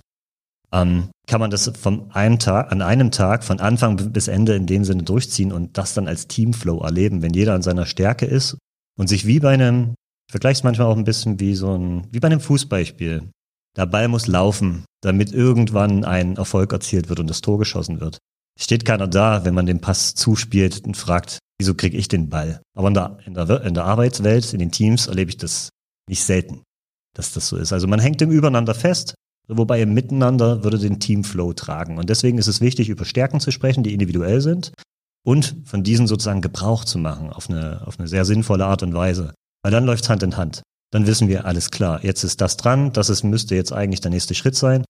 ähm, 0.72 1.10
kann 1.28 1.40
man 1.40 1.52
das 1.52 1.72
von 1.80 2.12
einem 2.12 2.40
Tag, 2.40 2.72
an 2.72 2.82
einem 2.82 3.12
Tag 3.12 3.44
von 3.44 3.60
Anfang 3.60 4.12
bis 4.12 4.28
Ende 4.28 4.56
in 4.56 4.66
dem 4.66 4.84
Sinne 4.84 5.04
durchziehen 5.04 5.52
und 5.52 5.78
das 5.78 5.94
dann 5.94 6.08
als 6.08 6.28
Teamflow 6.28 6.82
erleben, 6.82 7.22
wenn 7.22 7.34
jeder 7.34 7.54
an 7.54 7.62
seiner 7.62 7.86
Stärke 7.86 8.26
ist 8.26 8.58
und 8.98 9.08
sich 9.08 9.26
wie 9.26 9.40
bei 9.40 9.54
einem, 9.54 9.96
ich 10.28 10.32
vergleiche 10.32 10.60
es 10.60 10.64
manchmal 10.64 10.88
auch 10.88 10.98
ein 10.98 11.06
bisschen 11.06 11.40
wie 11.40 11.56
so 11.56 11.78
ein, 11.78 12.08
wie 12.12 12.20
bei 12.20 12.28
einem 12.28 12.42
Fußballspiel. 12.42 13.30
Der 13.78 13.86
Ball 13.86 14.08
muss 14.08 14.28
laufen, 14.28 14.86
damit 15.02 15.32
irgendwann 15.32 16.04
ein 16.04 16.36
Erfolg 16.36 16.74
erzielt 16.74 17.10
wird 17.10 17.20
und 17.20 17.30
das 17.30 17.42
Tor 17.42 17.60
geschossen 17.60 18.02
wird. 18.02 18.18
Steht 18.60 18.86
keiner 18.86 19.08
da, 19.08 19.46
wenn 19.46 19.54
man 19.54 19.66
den 19.66 19.82
Pass 19.82 20.16
zuspielt 20.16 20.84
und 20.86 20.98
fragt, 20.98 21.40
wieso 21.60 21.74
kriege 21.74 21.98
ich 21.98 22.08
den 22.08 22.30
Ball? 22.30 22.62
Aber 22.76 22.88
in 22.88 22.94
der, 22.94 23.18
in, 23.26 23.34
der, 23.34 23.62
in 23.64 23.74
der 23.74 23.86
Arbeitswelt, 23.86 24.54
in 24.54 24.60
den 24.60 24.72
Teams 24.72 25.08
erlebe 25.08 25.30
ich 25.30 25.38
das 25.38 25.70
nicht 26.10 26.24
selten, 26.24 26.64
dass 27.16 27.34
das 27.34 27.48
so 27.48 27.58
ist. 27.58 27.74
Also 27.74 27.88
man 27.88 28.00
hängt 28.00 28.22
im 28.22 28.32
Übereinander 28.32 28.74
fest, 28.74 29.16
wobei 29.48 29.82
im 29.82 29.94
Miteinander 29.94 30.64
würde 30.64 30.80
den 30.80 31.00
Teamflow 31.00 31.54
tragen. 31.54 31.98
Und 31.98 32.10
deswegen 32.10 32.38
ist 32.38 32.48
es 32.48 32.62
wichtig, 32.62 32.90
über 32.90 33.06
Stärken 33.06 33.40
zu 33.40 33.52
sprechen, 33.52 33.84
die 33.84 33.94
individuell 33.94 34.42
sind 34.42 34.74
und 35.24 35.56
von 35.66 35.84
diesen 35.84 36.08
sozusagen 36.08 36.42
Gebrauch 36.42 36.84
zu 36.84 36.98
machen 36.98 37.30
auf 37.30 37.50
eine, 37.50 37.86
auf 37.86 38.00
eine 38.00 38.08
sehr 38.08 38.26
sinnvolle 38.26 38.66
Art 38.66 38.84
und 38.84 38.94
Weise. 38.94 39.34
Weil 39.64 39.72
dann 39.72 39.86
läuft 39.86 40.10
Hand 40.10 40.24
in 40.24 40.38
Hand 40.38 40.62
dann 40.92 41.08
wissen 41.08 41.28
wir, 41.28 41.46
alles 41.46 41.72
klar, 41.72 42.04
jetzt 42.04 42.24
ist 42.24 42.42
das 42.42 42.58
dran, 42.58 42.94
das 42.94 43.10
ist, 43.10 43.24
müsste 43.24 43.56
jetzt 43.56 43.74
eigentlich 43.74 44.02
der 44.02 44.12
nächste 44.12 44.36
Schritt 44.36 44.56
sein. 44.56 44.86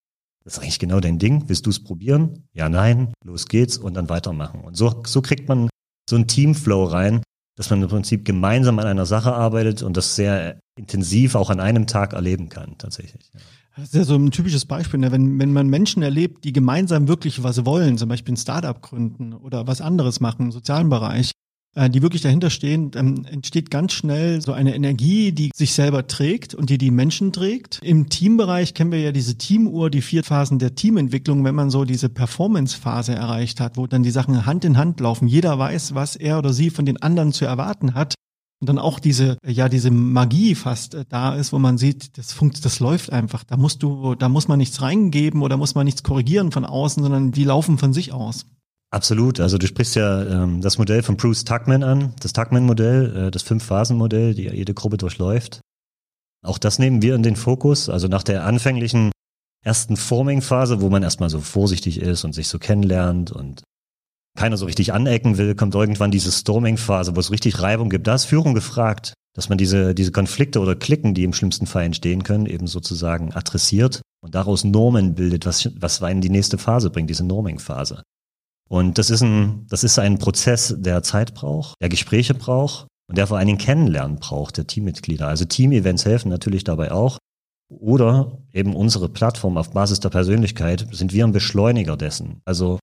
Das 0.48 0.54
ist 0.54 0.64
eigentlich 0.64 0.80
genau 0.80 1.02
dein 1.02 1.20
Ding. 1.20 1.44
Willst 1.48 1.66
du 1.66 1.70
es 1.70 1.84
probieren? 1.84 2.48
Ja, 2.54 2.70
nein, 2.70 3.12
los 3.22 3.50
geht's 3.50 3.78
und 3.78 3.96
dann 3.96 4.08
weitermachen. 4.08 4.62
Und 4.62 4.78
so, 4.78 5.04
so 5.06 5.22
kriegt 5.22 5.50
man 5.50 5.68
so 6.10 6.16
ein 6.16 6.26
Teamflow 6.26 6.86
rein, 6.86 7.22
dass 7.58 7.70
man 7.70 7.84
im 7.84 7.90
Prinzip 7.90 8.24
gemeinsam 8.24 8.80
an 8.80 8.88
einer 8.88 9.06
Sache 9.06 9.34
arbeitet 9.34 9.84
und 9.84 9.98
das 9.98 10.16
sehr 10.16 10.58
intensiv 10.80 11.36
auch 11.36 11.50
an 11.50 11.60
einem 11.60 11.86
Tag 11.86 12.14
erleben 12.14 12.48
kann, 12.48 12.78
tatsächlich. 12.78 13.30
Das 13.76 13.88
ist 13.88 13.96
ja 13.96 14.06
so 14.06 14.16
ein 14.16 14.32
typisches 14.32 14.66
Beispiel, 14.66 15.02
ne? 15.02 15.12
wenn, 15.12 15.38
wenn 15.38 15.52
man 15.52 15.68
Menschen 15.68 16.02
erlebt, 16.02 16.46
die 16.46 16.54
gemeinsam 16.54 17.10
wirklich 17.10 17.44
was 17.44 17.66
wollen, 17.66 17.98
zum 17.98 18.08
Beispiel 18.08 18.36
ein 18.36 18.38
Startup 18.38 18.82
gründen 18.82 19.34
oder 19.34 19.68
was 19.68 19.82
anderes 19.82 20.22
machen 20.22 20.44
im 20.46 20.52
sozialen 20.54 20.88
Bereich, 20.88 21.34
die 21.78 22.02
wirklich 22.02 22.24
dahinter 22.24 22.50
stehen, 22.50 22.92
dann 22.92 23.26
entsteht 23.26 23.70
ganz 23.70 23.94
schnell 23.94 24.42
so 24.42 24.52
eine 24.52 24.76
Energie, 24.76 25.32
die 25.32 25.52
sich 25.56 25.74
selber 25.74 26.08
trägt 26.08 26.56
und 26.56 26.70
die 26.70 26.78
die 26.78 26.92
Menschen 26.92 27.32
trägt. 27.32 27.80
Im 27.84 28.10
Teambereich 28.10 28.74
kennen 28.74 28.92
wir 28.92 29.00
ja 29.00 29.12
diese 29.12 29.38
Teamuhr, 29.38 29.90
die 29.90 30.02
vier 30.02 30.24
Phasen 30.24 30.60
der 30.60 30.76
Teamentwicklung, 30.76 31.44
wenn 31.44 31.56
man 31.56 31.70
so 31.70 31.86
diese 31.86 32.10
Performance-Phase 32.10 33.14
erreicht 33.14 33.60
hat, 33.60 33.78
wo 33.78 33.86
dann 33.86 34.04
die 34.04 34.12
Sachen 34.12 34.46
Hand 34.46 34.66
in 34.66 34.78
Hand 34.78 35.00
laufen. 35.00 35.28
Jeder 35.28 35.60
weiß, 35.60 35.94
was 35.94 36.16
er 36.16 36.40
oder 36.40 36.52
sie 36.52 36.72
von 36.72 36.86
den 36.86 37.02
anderen 37.02 37.32
zu 37.32 37.46
erwarten 37.46 37.94
hat. 37.94 38.16
Und 38.60 38.70
dann 38.70 38.80
auch 38.80 39.00
diese, 39.00 39.38
ja, 39.46 39.70
diese 39.70 39.92
Magie 39.92 40.56
fast 40.56 40.96
äh, 40.96 41.06
da 41.08 41.36
ist, 41.36 41.54
wo 41.54 41.60
man 41.60 41.78
sieht, 41.78 42.18
das 42.18 42.34
funkt, 42.34 42.66
das 42.66 42.80
läuft 42.80 43.14
einfach. 43.14 43.44
Da 43.44 43.56
musst 43.56 43.84
du, 43.84 44.16
da 44.16 44.30
muss 44.30 44.48
man 44.48 44.58
nichts 44.58 44.82
reingeben 44.82 45.44
oder 45.44 45.58
muss 45.58 45.76
man 45.76 45.86
nichts 45.86 46.02
korrigieren 46.02 46.52
von 46.52 46.66
außen, 46.66 47.04
sondern 47.04 47.32
die 47.32 47.44
laufen 47.44 47.78
von 47.78 47.94
sich 47.94 48.14
aus. 48.14 48.48
Absolut. 48.90 49.40
Also 49.40 49.58
du 49.58 49.68
sprichst 49.68 49.96
ja 49.96 50.24
ähm, 50.24 50.62
das 50.62 50.78
Modell 50.78 51.04
von 51.04 51.18
Bruce 51.18 51.44
Tuckman 51.44 51.84
an, 51.84 52.14
das 52.22 52.34
Tuckman-Modell, 52.34 53.28
äh, 53.28 53.32
das 53.32 53.44
Fünf-Phasen-Modell, 53.44 54.34
die 54.34 54.44
jede 54.44 54.74
Gruppe 54.74 54.98
durchläuft. 54.98 55.62
Auch 56.46 56.58
das 56.58 56.80
nehmen 56.80 57.02
wir 57.02 57.16
in 57.16 57.24
den 57.24 57.36
Fokus. 57.36 57.90
Also 57.90 58.08
nach 58.08 58.24
der 58.24 58.46
anfänglichen 58.46 59.12
ersten 59.66 59.98
Forming-Phase, 59.98 60.80
wo 60.80 60.90
man 60.90 61.04
erstmal 61.04 61.30
so 61.30 61.42
vorsichtig 61.42 62.00
ist 62.00 62.24
und 62.24 62.34
sich 62.34 62.48
so 62.48 62.60
kennenlernt 62.60 63.32
und 63.32 63.64
keiner 64.38 64.56
so 64.56 64.66
richtig 64.66 64.94
anecken 64.94 65.38
will, 65.38 65.56
kommt 65.56 65.76
irgendwann 65.76 66.12
diese 66.12 66.32
Storming-Phase, 66.32 67.16
wo 67.16 67.20
es 67.20 67.32
richtig 67.32 67.62
Reibung 67.62 67.90
gibt. 67.90 68.08
Da 68.08 68.16
ist 68.16 68.26
Führung 68.26 68.54
gefragt, 68.54 69.14
dass 69.34 69.50
man 69.50 69.58
diese, 69.58 69.94
diese 69.94 70.14
Konflikte 70.14 70.60
oder 70.60 70.76
Klicken, 70.76 71.14
die 71.14 71.24
im 71.24 71.34
schlimmsten 71.34 71.68
Fall 71.68 71.84
entstehen 71.84 72.24
können, 72.24 72.46
eben 72.46 72.68
sozusagen 72.68 73.34
adressiert 73.34 74.02
und 74.24 74.36
daraus 74.36 74.64
Normen 74.64 75.16
bildet, 75.16 75.46
was, 75.46 75.70
was 75.76 76.02
einen 76.02 76.22
die 76.22 76.30
nächste 76.30 76.58
Phase 76.58 76.90
bringt, 76.90 77.10
diese 77.10 77.26
Norming-Phase. 77.26 78.04
Und 78.68 78.98
das 78.98 79.10
ist 79.10 79.22
ein, 79.22 79.66
das 79.70 79.84
ist 79.84 79.98
ein 80.00 80.18
Prozess, 80.18 80.76
der 80.78 81.04
Zeit 81.04 81.34
braucht, 81.34 81.76
der 81.82 81.90
Gespräche 81.90 82.34
braucht 82.34 82.88
und 83.08 83.18
der 83.18 83.28
vor 83.28 83.38
allen 83.38 83.48
Dingen 83.48 83.60
Kennenlernen 83.60 84.20
braucht, 84.20 84.58
der 84.58 84.68
Teammitglieder. 84.68 85.28
Also 85.28 85.46
Team-Events 85.46 86.06
helfen 86.06 86.30
natürlich 86.30 86.64
dabei 86.64 86.92
auch. 86.92 87.18
Oder 87.70 88.38
eben 88.54 88.76
unsere 88.76 89.10
Plattform 89.10 89.58
auf 89.58 89.72
Basis 89.72 90.00
der 90.00 90.10
Persönlichkeit 90.10 90.88
sind 90.92 91.14
wir 91.14 91.26
ein 91.26 91.34
Beschleuniger 91.34 91.98
dessen. 91.98 92.42
Also 92.46 92.80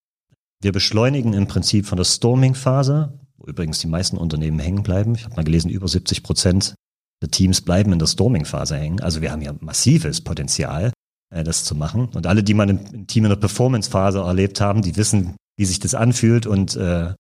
wir 0.61 0.73
beschleunigen 0.73 1.33
im 1.33 1.47
Prinzip 1.47 1.87
von 1.87 1.97
der 1.97 2.05
Storming-Phase, 2.05 3.19
wo 3.37 3.47
übrigens 3.47 3.79
die 3.79 3.87
meisten 3.87 4.17
Unternehmen 4.17 4.59
hängen 4.59 4.83
bleiben. 4.83 5.15
Ich 5.15 5.25
habe 5.25 5.37
mal 5.37 5.45
gelesen, 5.45 5.71
über 5.71 5.89
70 5.89 6.23
Prozent 6.23 6.75
der 7.23 7.31
Teams 7.31 7.63
bleiben 7.63 7.93
in 7.93 7.99
der 7.99 8.07
Storming-Phase 8.07 8.77
hängen. 8.77 9.01
Also 9.01 9.21
wir 9.21 9.33
haben 9.33 9.43
ja 9.43 9.55
massives 9.61 10.21
Potenzial, 10.21 10.93
äh, 11.35 11.45
das 11.45 11.65
zu 11.65 11.75
machen. 11.75 12.09
Und 12.15 12.27
alle, 12.27 12.43
die 12.43 12.55
mal 12.55 12.69
im 12.69 13.07
Team 13.07 13.25
in 13.25 13.31
der 13.31 13.37
Performance-Phase 13.37 14.21
erlebt 14.21 14.61
haben, 14.61 14.83
die 14.83 14.97
wissen, 14.97 15.37
wie 15.57 15.65
sich 15.65 15.79
das 15.79 15.95
anfühlt 15.95 16.47
und 16.47 16.77
äh, 16.77 17.15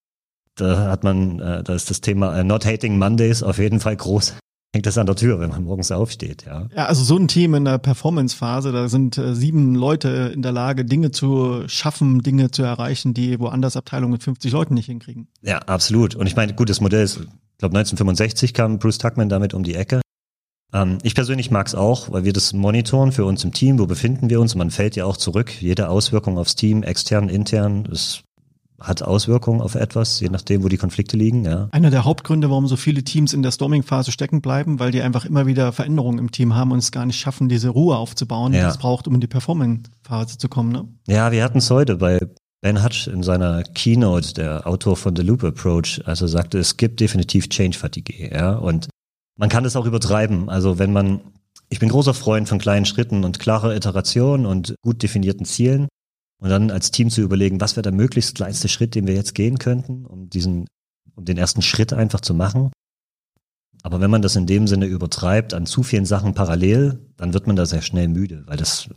da 0.57 0.91
hat 0.91 1.05
man, 1.05 1.41
äh, 1.41 1.63
da 1.63 1.75
ist 1.75 1.91
das 1.91 2.01
Thema 2.01 2.39
äh, 2.39 2.45
Not 2.45 2.65
Hating 2.65 2.99
Mondays 2.99 3.43
auf 3.43 3.59
jeden 3.59 3.81
Fall 3.81 3.97
groß. 3.97 4.35
Hängt 4.75 4.87
das 4.87 4.99
an 4.99 5.07
der 5.07 5.15
Tür, 5.15 5.39
wenn 5.39 5.51
man 5.51 5.63
morgens 5.63 5.93
aufsteht, 5.93 6.47
ja. 6.47 6.67
Ja, 6.75 6.87
also 6.87 7.05
so 7.05 7.17
ein 7.17 7.29
Team 7.29 7.55
in 7.55 7.65
der 7.65 7.79
Performance-Phase, 7.79 8.73
da 8.73 8.89
sind 8.89 9.17
äh, 9.19 9.35
sieben 9.35 9.77
Leute 9.77 10.33
in 10.35 10.43
der 10.43 10.51
Lage, 10.51 10.85
Dinge 10.85 11.13
zu 11.13 11.63
schaffen, 11.69 12.23
Dinge 12.23 12.51
zu 12.51 12.65
erreichen, 12.65 13.15
die 13.15 13.39
woanders 13.39 13.77
Abteilungen 13.77 14.13
mit 14.13 14.25
50 14.25 14.53
Leuten 14.53 14.75
nicht 14.75 14.87
hinkriegen. 14.87 15.29
Ja, 15.43 15.59
absolut. 15.59 16.17
Und 16.17 16.27
ich 16.27 16.35
meine, 16.35 16.55
gut, 16.55 16.71
das 16.71 16.81
Modell 16.81 17.05
ist, 17.05 17.19
ich 17.19 17.59
glaube 17.59 17.79
1965 17.79 18.53
kam 18.53 18.81
Bruce 18.81 18.99
Tuckman 18.99 19.29
damit 19.29 19.55
um 19.55 19.63
die 19.63 19.77
Ecke. 19.77 20.01
Ähm, 20.75 20.99
ich 21.03 21.15
persönlich 21.15 21.51
mag 21.51 21.67
es 21.69 21.75
auch, 21.75 22.11
weil 22.13 22.25
wir 22.25 22.33
das 22.33 22.53
monitoren 22.53 23.13
für 23.13 23.25
uns 23.25 23.45
im 23.45 23.53
Team, 23.53 23.79
wo 23.79 23.87
befinden 23.87 24.29
wir 24.29 24.41
uns. 24.41 24.55
Man 24.55 24.71
fällt 24.71 24.97
ja 24.97 25.07
auch 25.07 25.17
zurück. 25.17 25.63
Jede 25.63 25.89
Auswirkung 25.89 26.37
aufs 26.37 26.57
Team, 26.57 26.83
extern, 26.83 27.29
intern, 27.29 27.89
es 27.91 28.23
hat 28.81 29.03
Auswirkungen 29.03 29.61
auf 29.61 29.77
etwas, 29.77 30.21
je 30.21 30.29
nachdem, 30.29 30.63
wo 30.65 30.69
die 30.69 30.77
Konflikte 30.77 31.17
liegen. 31.17 31.45
Ja. 31.45 31.69
Einer 31.71 31.91
der 31.91 32.05
Hauptgründe, 32.05 32.51
warum 32.51 32.67
so 32.67 32.77
viele 32.77 33.03
Teams 33.05 33.33
in 33.33 33.43
der 33.43 33.53
Storming-Phase 33.53 34.13
stecken 34.13 34.43
bleiben, 34.43 34.81
weil 34.81 34.91
die 34.91 35.01
einfach 35.01 35.25
immer 35.25 35.47
wieder 35.47 35.73
Veränderungen 35.73 36.19
im 36.19 36.33
Team 36.33 36.55
haben 36.55 36.73
und 36.73 36.79
es 36.79 36.93
gar 36.93 37.07
nicht 37.07 37.19
schaffen, 37.19 37.49
diese 37.49 37.71
Ruhe 37.71 37.97
aufzubauen, 37.97 38.53
ja. 38.53 38.65
die 38.65 38.71
es 38.71 38.79
braucht, 38.79 39.07
um 39.07 39.15
in 39.15 39.21
die 39.21 39.27
Performing-Phase 39.29 40.39
zu 40.39 40.49
kommen. 40.49 40.73
Ne? 40.73 40.89
Ja, 41.07 41.33
wir 41.33 41.45
hatten 41.45 41.59
es 41.59 41.71
heute 41.71 41.97
bei 41.97 42.19
Ben 42.61 42.83
Hutch 42.83 43.07
in 43.07 43.23
seiner 43.23 43.63
Keynote, 43.63 44.35
der 44.35 44.67
Autor 44.67 44.97
von 44.97 45.15
The 45.15 45.23
Loop 45.23 45.45
Approach, 45.45 46.03
also 46.05 46.27
sagte, 46.27 46.59
es 46.59 46.77
gibt 46.77 47.01
definitiv 47.01 47.49
Change 47.49 47.79
Fatigue, 47.79 48.31
ja, 48.33 48.55
und 48.55 48.89
man 49.37 49.49
kann 49.49 49.65
es 49.65 49.77
auch 49.77 49.87
übertreiben. 49.87 50.49
Also 50.49 50.79
wenn 50.79 50.93
man, 50.93 51.21
ich 51.69 51.79
bin 51.79 51.89
großer 51.89 52.15
Freund 52.15 52.49
von 52.49 52.59
kleinen 52.59 52.87
Schritten 52.87 53.25
und 53.25 53.39
klarer 53.39 53.75
Iteration 53.75 54.47
und 54.47 54.75
gut 54.83 55.03
definierten 55.03 55.45
Zielen. 55.45 55.89
Und 56.41 56.51
dann 56.51 56.71
als 56.71 56.91
Team 56.91 57.11
zu 57.11 57.23
überlegen, 57.23 57.61
was 57.61 57.77
wäre 57.77 57.83
der 57.83 57.93
möglichst 57.93 58.35
kleinste 58.35 58.69
Schritt, 58.69 58.95
den 58.95 59.07
wir 59.07 59.15
jetzt 59.15 59.35
gehen 59.35 59.59
könnten, 59.59 60.05
um 60.05 60.29
diesen, 60.29 60.67
um 61.15 61.25
den 61.25 61.39
ersten 61.39 61.63
Schritt 61.63 61.93
einfach 61.93 62.21
zu 62.21 62.35
machen. 62.35 62.71
Aber 63.83 64.01
wenn 64.01 64.11
man 64.11 64.23
das 64.23 64.37
in 64.37 64.47
dem 64.47 64.67
Sinne 64.67 64.87
übertreibt 64.87 65.55
an 65.55 65.67
zu 65.67 65.83
vielen 65.83 66.07
Sachen 66.07 66.35
parallel, 66.35 67.01
dann 67.17 67.35
wird 67.35 67.47
man 67.47 67.57
da 67.57 67.67
sehr 67.67 67.83
schnell 67.83 68.09
müde, 68.09 68.43
weil 68.47 68.57
das 68.57 68.89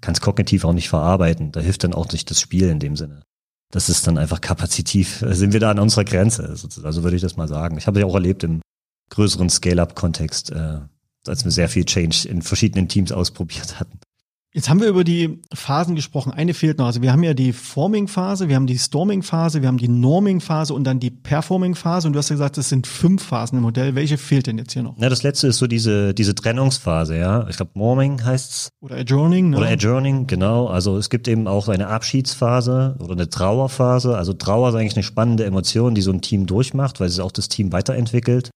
kann 0.00 0.14
es 0.14 0.20
kognitiv 0.20 0.64
auch 0.64 0.72
nicht 0.72 0.88
verarbeiten. 0.88 1.52
Da 1.52 1.60
hilft 1.60 1.84
dann 1.84 1.94
auch 1.94 2.10
nicht 2.10 2.30
das 2.30 2.40
Spiel 2.40 2.68
in 2.68 2.80
dem 2.80 2.96
Sinne. 2.96 3.22
Das 3.72 3.88
ist 3.88 4.06
dann 4.06 4.18
einfach 4.18 4.40
kapazitiv, 4.40 5.24
sind 5.30 5.52
wir 5.52 5.60
da 5.60 5.70
an 5.70 5.78
unserer 5.78 6.04
Grenze. 6.04 6.48
Also 6.82 7.02
würde 7.02 7.16
ich 7.16 7.22
das 7.22 7.36
mal 7.36 7.48
sagen. 7.48 7.76
Ich 7.78 7.86
habe 7.86 8.00
ja 8.00 8.06
auch 8.06 8.14
erlebt 8.14 8.42
im 8.44 8.62
größeren 9.10 9.50
Scale-up-Kontext, 9.50 10.50
äh, 10.50 10.80
als 11.26 11.44
wir 11.44 11.50
sehr 11.50 11.68
viel 11.68 11.84
Change 11.84 12.28
in 12.28 12.42
verschiedenen 12.42 12.88
Teams 12.88 13.12
ausprobiert 13.12 13.78
hatten. 13.78 14.00
Jetzt 14.52 14.68
haben 14.68 14.80
wir 14.80 14.88
über 14.88 15.04
die 15.04 15.40
Phasen 15.54 15.94
gesprochen. 15.94 16.32
Eine 16.32 16.54
fehlt 16.54 16.78
noch. 16.78 16.86
Also 16.86 17.02
wir 17.02 17.12
haben 17.12 17.22
ja 17.22 17.34
die 17.34 17.52
Forming-Phase, 17.52 18.48
wir 18.48 18.56
haben 18.56 18.66
die 18.66 18.78
Storming-Phase, 18.78 19.62
wir 19.62 19.68
haben 19.68 19.78
die 19.78 19.86
Norming-Phase 19.86 20.74
und 20.74 20.82
dann 20.82 20.98
die 20.98 21.12
Performing-Phase. 21.12 22.08
Und 22.08 22.14
du 22.14 22.18
hast 22.18 22.30
ja 22.30 22.34
gesagt, 22.34 22.58
es 22.58 22.68
sind 22.68 22.88
fünf 22.88 23.22
Phasen 23.22 23.58
im 23.58 23.62
Modell. 23.62 23.94
Welche 23.94 24.18
fehlt 24.18 24.48
denn 24.48 24.58
jetzt 24.58 24.72
hier 24.72 24.82
noch? 24.82 24.98
Ja, 24.98 25.08
das 25.08 25.22
letzte 25.22 25.46
ist 25.46 25.58
so 25.58 25.68
diese, 25.68 26.14
diese 26.14 26.34
Trennungsphase, 26.34 27.16
ja. 27.16 27.46
Ich 27.48 27.58
glaube, 27.58 27.70
Norming 27.74 28.24
heißt's. 28.24 28.70
Oder 28.80 28.96
Adjourning, 28.96 29.50
ne? 29.50 29.56
Oder 29.56 29.68
Adjourning, 29.68 30.26
genau. 30.26 30.66
Also 30.66 30.96
es 30.96 31.10
gibt 31.10 31.28
eben 31.28 31.46
auch 31.46 31.68
eine 31.68 31.86
Abschiedsphase 31.86 32.96
oder 32.98 33.12
eine 33.12 33.30
Trauerphase. 33.30 34.18
Also 34.18 34.32
Trauer 34.32 34.70
ist 34.70 34.74
eigentlich 34.74 34.96
eine 34.96 35.04
spannende 35.04 35.44
Emotion, 35.44 35.94
die 35.94 36.02
so 36.02 36.10
ein 36.10 36.22
Team 36.22 36.46
durchmacht, 36.46 36.98
weil 36.98 37.06
es 37.06 37.20
auch 37.20 37.30
das 37.30 37.48
Team 37.48 37.70
weiterentwickelt 37.70 38.50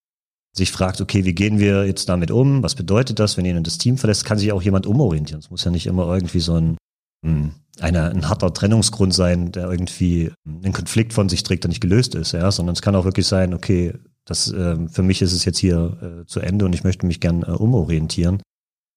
sich 0.56 0.70
fragt, 0.70 1.00
okay, 1.00 1.24
wie 1.24 1.34
gehen 1.34 1.58
wir 1.58 1.86
jetzt 1.86 2.08
damit 2.08 2.30
um? 2.30 2.62
Was 2.62 2.74
bedeutet 2.74 3.18
das, 3.18 3.36
wenn 3.36 3.44
jemand 3.44 3.66
das 3.66 3.78
Team 3.78 3.98
verlässt? 3.98 4.24
Kann 4.24 4.38
sich 4.38 4.52
auch 4.52 4.62
jemand 4.62 4.86
umorientieren. 4.86 5.40
Es 5.40 5.50
muss 5.50 5.64
ja 5.64 5.70
nicht 5.70 5.86
immer 5.86 6.06
irgendwie 6.12 6.40
so 6.40 6.54
ein, 6.54 6.76
hm, 7.24 7.52
eine, 7.80 8.10
ein 8.10 8.28
harter 8.28 8.54
Trennungsgrund 8.54 9.12
sein, 9.12 9.50
der 9.50 9.68
irgendwie 9.68 10.30
einen 10.46 10.72
Konflikt 10.72 11.12
von 11.12 11.28
sich 11.28 11.42
trägt, 11.42 11.64
der 11.64 11.70
nicht 11.70 11.80
gelöst 11.80 12.14
ist, 12.14 12.32
ja, 12.32 12.50
sondern 12.52 12.74
es 12.74 12.82
kann 12.82 12.94
auch 12.94 13.04
wirklich 13.04 13.26
sein, 13.26 13.52
okay, 13.52 13.94
das 14.24 14.50
äh, 14.52 14.76
für 14.88 15.02
mich 15.02 15.22
ist 15.22 15.32
es 15.32 15.44
jetzt 15.44 15.58
hier 15.58 16.22
äh, 16.22 16.26
zu 16.26 16.40
Ende 16.40 16.64
und 16.64 16.74
ich 16.74 16.84
möchte 16.84 17.06
mich 17.06 17.20
gern 17.20 17.42
äh, 17.42 17.50
umorientieren. 17.50 18.40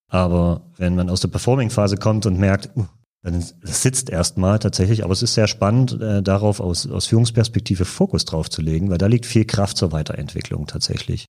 Aber 0.10 0.62
wenn 0.78 0.96
man 0.96 1.10
aus 1.10 1.22
der 1.22 1.28
Performing-Phase 1.28 1.98
kommt 1.98 2.26
und 2.26 2.40
merkt, 2.40 2.70
uh, 2.78 2.86
dann 3.24 3.44
sitzt 3.62 4.10
erstmal 4.10 4.60
tatsächlich, 4.60 5.04
aber 5.04 5.12
es 5.12 5.22
ist 5.22 5.34
sehr 5.34 5.48
spannend, 5.48 6.00
äh, 6.00 6.22
darauf 6.22 6.60
aus, 6.60 6.88
aus 6.88 7.08
Führungsperspektive 7.08 7.84
Fokus 7.84 8.24
drauf 8.24 8.50
zu 8.50 8.62
legen, 8.62 8.90
weil 8.90 9.00
da 9.00 9.08
liegt 9.08 9.26
viel 9.26 9.44
Kraft 9.44 9.76
zur 9.76 9.92
Weiterentwicklung 9.92 10.68
tatsächlich. 10.68 11.26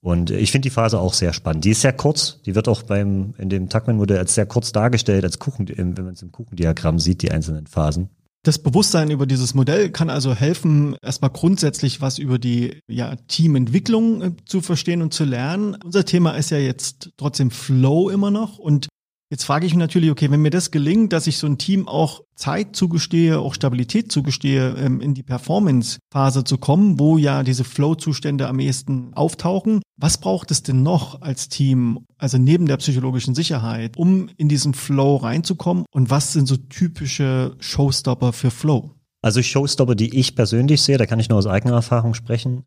Und 0.00 0.30
ich 0.30 0.52
finde 0.52 0.66
die 0.66 0.74
Phase 0.74 1.00
auch 1.00 1.12
sehr 1.12 1.32
spannend. 1.32 1.64
Die 1.64 1.70
ist 1.70 1.80
sehr 1.80 1.92
kurz. 1.92 2.40
Die 2.46 2.54
wird 2.54 2.68
auch 2.68 2.82
beim, 2.82 3.34
in 3.38 3.48
dem 3.48 3.68
Tuckman-Modell 3.68 4.18
als 4.18 4.34
sehr 4.34 4.46
kurz 4.46 4.72
dargestellt, 4.72 5.24
als 5.24 5.38
Kuchen, 5.38 5.68
wenn 5.68 5.94
man 5.94 6.14
es 6.14 6.22
im 6.22 6.30
Kuchendiagramm 6.30 6.98
sieht, 6.98 7.22
die 7.22 7.32
einzelnen 7.32 7.66
Phasen. 7.66 8.10
Das 8.44 8.58
Bewusstsein 8.58 9.10
über 9.10 9.26
dieses 9.26 9.54
Modell 9.54 9.90
kann 9.90 10.10
also 10.10 10.32
helfen, 10.32 10.96
erstmal 11.02 11.30
grundsätzlich 11.30 12.00
was 12.00 12.18
über 12.18 12.38
die 12.38 12.80
ja, 12.86 13.16
Teamentwicklung 13.26 14.22
äh, 14.22 14.32
zu 14.46 14.60
verstehen 14.60 15.02
und 15.02 15.12
zu 15.12 15.24
lernen. 15.24 15.76
Unser 15.84 16.04
Thema 16.04 16.32
ist 16.32 16.50
ja 16.50 16.58
jetzt 16.58 17.10
trotzdem 17.16 17.50
Flow 17.50 18.08
immer 18.10 18.30
noch 18.30 18.58
und 18.58 18.88
Jetzt 19.30 19.44
frage 19.44 19.66
ich 19.66 19.74
mich 19.74 19.80
natürlich, 19.80 20.10
okay, 20.10 20.30
wenn 20.30 20.40
mir 20.40 20.50
das 20.50 20.70
gelingt, 20.70 21.12
dass 21.12 21.26
ich 21.26 21.36
so 21.36 21.46
ein 21.46 21.58
Team 21.58 21.86
auch 21.86 22.22
Zeit 22.34 22.74
zugestehe, 22.74 23.38
auch 23.38 23.52
Stabilität 23.52 24.10
zugestehe, 24.10 24.74
ähm, 24.78 25.02
in 25.02 25.12
die 25.12 25.22
Performance-Phase 25.22 26.44
zu 26.44 26.56
kommen, 26.56 26.98
wo 26.98 27.18
ja 27.18 27.42
diese 27.42 27.64
Flow-Zustände 27.64 28.48
am 28.48 28.58
ehesten 28.58 29.12
auftauchen, 29.12 29.82
was 29.98 30.16
braucht 30.16 30.50
es 30.50 30.62
denn 30.62 30.82
noch 30.82 31.20
als 31.20 31.50
Team, 31.50 32.06
also 32.16 32.38
neben 32.38 32.64
der 32.66 32.78
psychologischen 32.78 33.34
Sicherheit, 33.34 33.98
um 33.98 34.30
in 34.38 34.48
diesen 34.48 34.72
Flow 34.72 35.16
reinzukommen? 35.16 35.84
Und 35.90 36.08
was 36.08 36.32
sind 36.32 36.46
so 36.46 36.56
typische 36.56 37.54
Showstopper 37.58 38.32
für 38.32 38.50
Flow? 38.50 38.94
Also 39.20 39.42
Showstopper, 39.42 39.94
die 39.94 40.18
ich 40.18 40.36
persönlich 40.36 40.80
sehe, 40.80 40.96
da 40.96 41.04
kann 41.04 41.20
ich 41.20 41.28
nur 41.28 41.38
aus 41.38 41.46
eigener 41.46 41.74
Erfahrung 41.74 42.14
sprechen, 42.14 42.64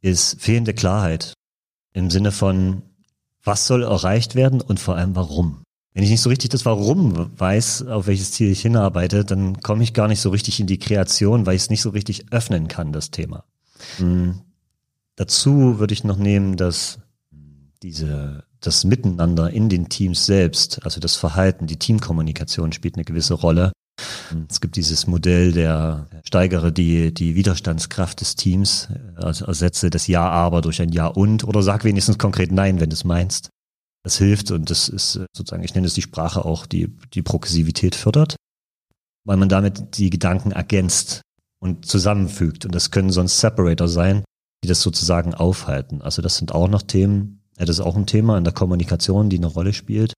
ist 0.00 0.40
fehlende 0.40 0.74
Klarheit 0.74 1.34
im 1.92 2.10
Sinne 2.10 2.32
von, 2.32 2.82
was 3.44 3.68
soll 3.68 3.84
erreicht 3.84 4.34
werden 4.34 4.60
und 4.60 4.80
vor 4.80 4.96
allem 4.96 5.14
warum. 5.14 5.61
Wenn 5.94 6.04
ich 6.04 6.10
nicht 6.10 6.22
so 6.22 6.30
richtig 6.30 6.50
das 6.50 6.64
Warum 6.64 7.30
weiß, 7.38 7.86
auf 7.86 8.06
welches 8.06 8.32
Ziel 8.32 8.50
ich 8.50 8.62
hinarbeite, 8.62 9.24
dann 9.24 9.60
komme 9.60 9.82
ich 9.82 9.92
gar 9.92 10.08
nicht 10.08 10.20
so 10.20 10.30
richtig 10.30 10.58
in 10.58 10.66
die 10.66 10.78
Kreation, 10.78 11.44
weil 11.44 11.56
ich 11.56 11.62
es 11.62 11.70
nicht 11.70 11.82
so 11.82 11.90
richtig 11.90 12.32
öffnen 12.32 12.68
kann, 12.68 12.92
das 12.92 13.10
Thema. 13.10 13.44
Mhm. 13.98 14.40
Dazu 15.16 15.78
würde 15.78 15.92
ich 15.92 16.04
noch 16.04 16.16
nehmen, 16.16 16.56
dass 16.56 16.98
diese, 17.82 18.44
das 18.60 18.84
Miteinander 18.84 19.50
in 19.50 19.68
den 19.68 19.88
Teams 19.88 20.24
selbst, 20.24 20.82
also 20.84 21.00
das 21.00 21.16
Verhalten, 21.16 21.66
die 21.66 21.78
Teamkommunikation 21.78 22.72
spielt 22.72 22.94
eine 22.96 23.04
gewisse 23.04 23.34
Rolle. 23.34 23.72
Es 24.48 24.62
gibt 24.62 24.76
dieses 24.76 25.06
Modell 25.06 25.52
der 25.52 26.08
steigere 26.24 26.72
die, 26.72 27.12
die 27.12 27.34
Widerstandskraft 27.34 28.22
des 28.22 28.36
Teams, 28.36 28.88
also 29.16 29.44
ersetze 29.44 29.90
das 29.90 30.06
Ja 30.06 30.28
aber 30.30 30.62
durch 30.62 30.80
ein 30.80 30.90
Ja 30.90 31.08
und 31.08 31.44
oder 31.44 31.62
sag 31.62 31.84
wenigstens 31.84 32.16
konkret 32.16 32.50
Nein, 32.50 32.80
wenn 32.80 32.88
du 32.88 32.94
es 32.94 33.04
meinst. 33.04 33.50
Das 34.04 34.18
hilft 34.18 34.50
und 34.50 34.68
das 34.70 34.88
ist 34.88 35.16
äh, 35.16 35.26
sozusagen, 35.32 35.62
ich 35.62 35.74
nenne 35.74 35.86
es 35.86 35.94
die 35.94 36.02
Sprache 36.02 36.44
auch, 36.44 36.66
die 36.66 36.88
die 37.14 37.22
Progressivität 37.22 37.94
fördert, 37.94 38.36
weil 39.24 39.36
man 39.36 39.48
damit 39.48 39.98
die 39.98 40.10
Gedanken 40.10 40.50
ergänzt 40.52 41.22
und 41.60 41.86
zusammenfügt. 41.86 42.64
Und 42.64 42.74
das 42.74 42.90
können 42.90 43.10
sonst 43.10 43.38
Separator 43.38 43.88
sein, 43.88 44.24
die 44.64 44.68
das 44.68 44.82
sozusagen 44.82 45.34
aufhalten. 45.34 46.02
Also 46.02 46.22
das 46.22 46.36
sind 46.36 46.52
auch 46.52 46.68
noch 46.68 46.82
Themen, 46.82 47.42
das 47.56 47.68
ist 47.70 47.80
auch 47.80 47.96
ein 47.96 48.06
Thema 48.06 48.38
in 48.38 48.44
der 48.44 48.52
Kommunikation, 48.52 49.30
die 49.30 49.38
eine 49.38 49.46
Rolle 49.46 49.72
spielt. 49.72 50.14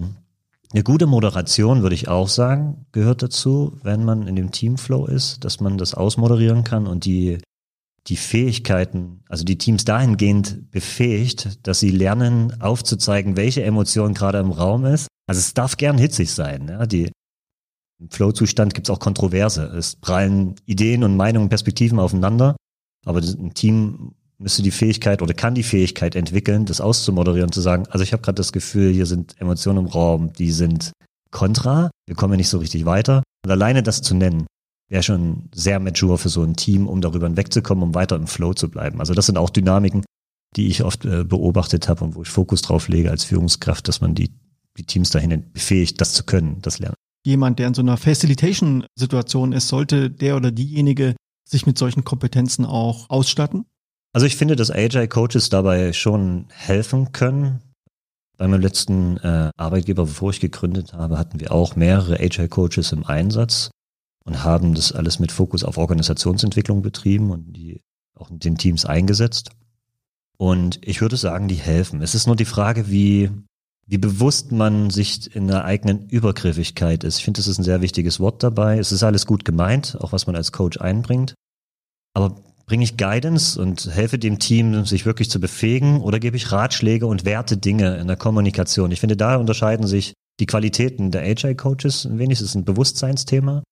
Hm. 0.00 0.16
Eine 0.72 0.82
gute 0.82 1.06
Moderation, 1.06 1.82
würde 1.82 1.94
ich 1.94 2.08
auch 2.08 2.28
sagen, 2.28 2.86
gehört 2.92 3.22
dazu, 3.22 3.78
wenn 3.82 4.04
man 4.04 4.26
in 4.26 4.36
dem 4.36 4.50
Teamflow 4.50 5.06
ist, 5.06 5.44
dass 5.44 5.60
man 5.60 5.78
das 5.78 5.94
ausmoderieren 5.94 6.64
kann 6.64 6.86
und 6.86 7.04
die 7.04 7.38
die 8.08 8.16
Fähigkeiten, 8.16 9.22
also 9.28 9.44
die 9.44 9.58
Teams 9.58 9.84
dahingehend 9.84 10.70
befähigt, 10.70 11.66
dass 11.66 11.80
sie 11.80 11.90
lernen, 11.90 12.60
aufzuzeigen, 12.60 13.36
welche 13.36 13.64
Emotion 13.64 14.14
gerade 14.14 14.38
im 14.38 14.52
Raum 14.52 14.84
ist. 14.84 15.08
Also 15.26 15.40
es 15.40 15.54
darf 15.54 15.76
gern 15.76 15.98
hitzig 15.98 16.32
sein. 16.32 16.68
Ja? 16.68 16.86
Die, 16.86 17.10
Im 18.00 18.10
Flow-Zustand 18.10 18.74
gibt 18.74 18.88
es 18.88 18.94
auch 18.94 19.00
Kontroverse. 19.00 19.64
Es 19.64 19.96
prallen 19.96 20.54
Ideen 20.66 21.02
und 21.02 21.16
Meinungen, 21.16 21.48
Perspektiven 21.48 21.98
aufeinander. 21.98 22.56
Aber 23.04 23.20
ein 23.20 23.54
Team 23.54 24.14
müsste 24.38 24.62
die 24.62 24.70
Fähigkeit 24.70 25.22
oder 25.22 25.34
kann 25.34 25.54
die 25.54 25.62
Fähigkeit 25.62 26.14
entwickeln, 26.14 26.66
das 26.66 26.80
auszumoderieren, 26.80 27.52
zu 27.52 27.60
sagen, 27.60 27.86
also 27.88 28.02
ich 28.02 28.12
habe 28.12 28.22
gerade 28.22 28.36
das 28.36 28.52
Gefühl, 28.52 28.92
hier 28.92 29.06
sind 29.06 29.34
Emotionen 29.40 29.78
im 29.78 29.86
Raum, 29.86 30.32
die 30.32 30.52
sind 30.52 30.92
kontra, 31.30 31.90
wir 32.06 32.16
kommen 32.16 32.36
nicht 32.36 32.48
so 32.48 32.58
richtig 32.58 32.84
weiter. 32.84 33.22
Und 33.44 33.50
alleine 33.50 33.82
das 33.82 34.02
zu 34.02 34.14
nennen, 34.14 34.46
wäre 34.88 35.02
schon 35.02 35.48
sehr 35.52 35.80
mature 35.80 36.18
für 36.18 36.28
so 36.28 36.42
ein 36.42 36.54
Team, 36.54 36.86
um 36.86 37.00
darüber 37.00 37.26
hinwegzukommen, 37.26 37.82
um 37.82 37.94
weiter 37.94 38.16
im 38.16 38.26
Flow 38.26 38.54
zu 38.54 38.70
bleiben. 38.70 39.00
Also 39.00 39.14
das 39.14 39.26
sind 39.26 39.38
auch 39.38 39.50
Dynamiken, 39.50 40.04
die 40.56 40.68
ich 40.68 40.84
oft 40.84 41.04
äh, 41.04 41.24
beobachtet 41.24 41.88
habe 41.88 42.04
und 42.04 42.14
wo 42.14 42.22
ich 42.22 42.28
Fokus 42.28 42.62
drauf 42.62 42.88
lege 42.88 43.10
als 43.10 43.24
Führungskraft, 43.24 43.88
dass 43.88 44.00
man 44.00 44.14
die, 44.14 44.30
die 44.78 44.84
Teams 44.84 45.10
dahin 45.10 45.50
befähigt, 45.52 46.00
das 46.00 46.12
zu 46.12 46.24
können, 46.24 46.60
das 46.62 46.78
lernen. 46.78 46.94
Jemand, 47.24 47.58
der 47.58 47.66
in 47.66 47.74
so 47.74 47.82
einer 47.82 47.96
Facilitation-Situation 47.96 49.52
ist, 49.52 49.68
sollte 49.68 50.10
der 50.10 50.36
oder 50.36 50.52
diejenige 50.52 51.16
sich 51.48 51.66
mit 51.66 51.76
solchen 51.76 52.04
Kompetenzen 52.04 52.64
auch 52.64 53.10
ausstatten? 53.10 53.66
Also 54.12 54.26
ich 54.26 54.36
finde, 54.36 54.56
dass 54.56 54.70
Agile-Coaches 54.70 55.50
dabei 55.50 55.92
schon 55.92 56.46
helfen 56.50 57.12
können. 57.12 57.60
Bei 58.38 58.46
meinem 58.46 58.60
letzten 58.60 59.16
äh, 59.18 59.50
Arbeitgeber, 59.56 60.04
bevor 60.04 60.30
ich 60.30 60.40
gegründet 60.40 60.92
habe, 60.92 61.18
hatten 61.18 61.40
wir 61.40 61.52
auch 61.52 61.74
mehrere 61.74 62.20
Agile-Coaches 62.20 62.92
im 62.92 63.04
Einsatz 63.04 63.70
und 64.26 64.44
haben 64.44 64.74
das 64.74 64.92
alles 64.92 65.18
mit 65.18 65.32
Fokus 65.32 65.64
auf 65.64 65.78
Organisationsentwicklung 65.78 66.82
betrieben 66.82 67.30
und 67.30 67.52
die 67.56 67.80
auch 68.14 68.30
in 68.30 68.40
den 68.40 68.58
Teams 68.58 68.84
eingesetzt. 68.84 69.50
Und 70.36 70.80
ich 70.82 71.00
würde 71.00 71.16
sagen, 71.16 71.48
die 71.48 71.54
helfen. 71.54 72.02
Es 72.02 72.14
ist 72.14 72.26
nur 72.26 72.36
die 72.36 72.44
Frage, 72.44 72.90
wie, 72.90 73.30
wie 73.86 73.98
bewusst 73.98 74.52
man 74.52 74.90
sich 74.90 75.34
in 75.34 75.46
der 75.46 75.64
eigenen 75.64 76.08
Übergriffigkeit 76.08 77.04
ist. 77.04 77.18
Ich 77.18 77.24
finde, 77.24 77.38
das 77.38 77.46
ist 77.46 77.58
ein 77.58 77.64
sehr 77.64 77.80
wichtiges 77.80 78.18
Wort 78.18 78.42
dabei. 78.42 78.78
Es 78.78 78.92
ist 78.92 79.04
alles 79.04 79.26
gut 79.26 79.44
gemeint, 79.44 79.96
auch 80.00 80.12
was 80.12 80.26
man 80.26 80.36
als 80.36 80.52
Coach 80.52 80.78
einbringt. 80.78 81.34
Aber 82.12 82.36
bringe 82.66 82.82
ich 82.82 82.96
Guidance 82.96 83.60
und 83.60 83.86
helfe 83.94 84.18
dem 84.18 84.40
Team, 84.40 84.84
sich 84.86 85.06
wirklich 85.06 85.30
zu 85.30 85.38
befähigen 85.38 86.00
oder 86.00 86.18
gebe 86.18 86.36
ich 86.36 86.50
Ratschläge 86.50 87.06
und 87.06 87.24
werte 87.24 87.56
Dinge 87.56 87.96
in 87.96 88.08
der 88.08 88.16
Kommunikation? 88.16 88.90
Ich 88.90 89.00
finde, 89.00 89.16
da 89.16 89.36
unterscheiden 89.36 89.86
sich 89.86 90.14
die 90.40 90.46
Qualitäten 90.46 91.12
der 91.12 91.22
HI-Coaches 91.22 92.06
ein 92.06 92.18
wenig. 92.18 92.40
Es 92.40 92.46
ist 92.46 92.56
ein 92.56 92.64
Bewusstseinsthema 92.64 93.62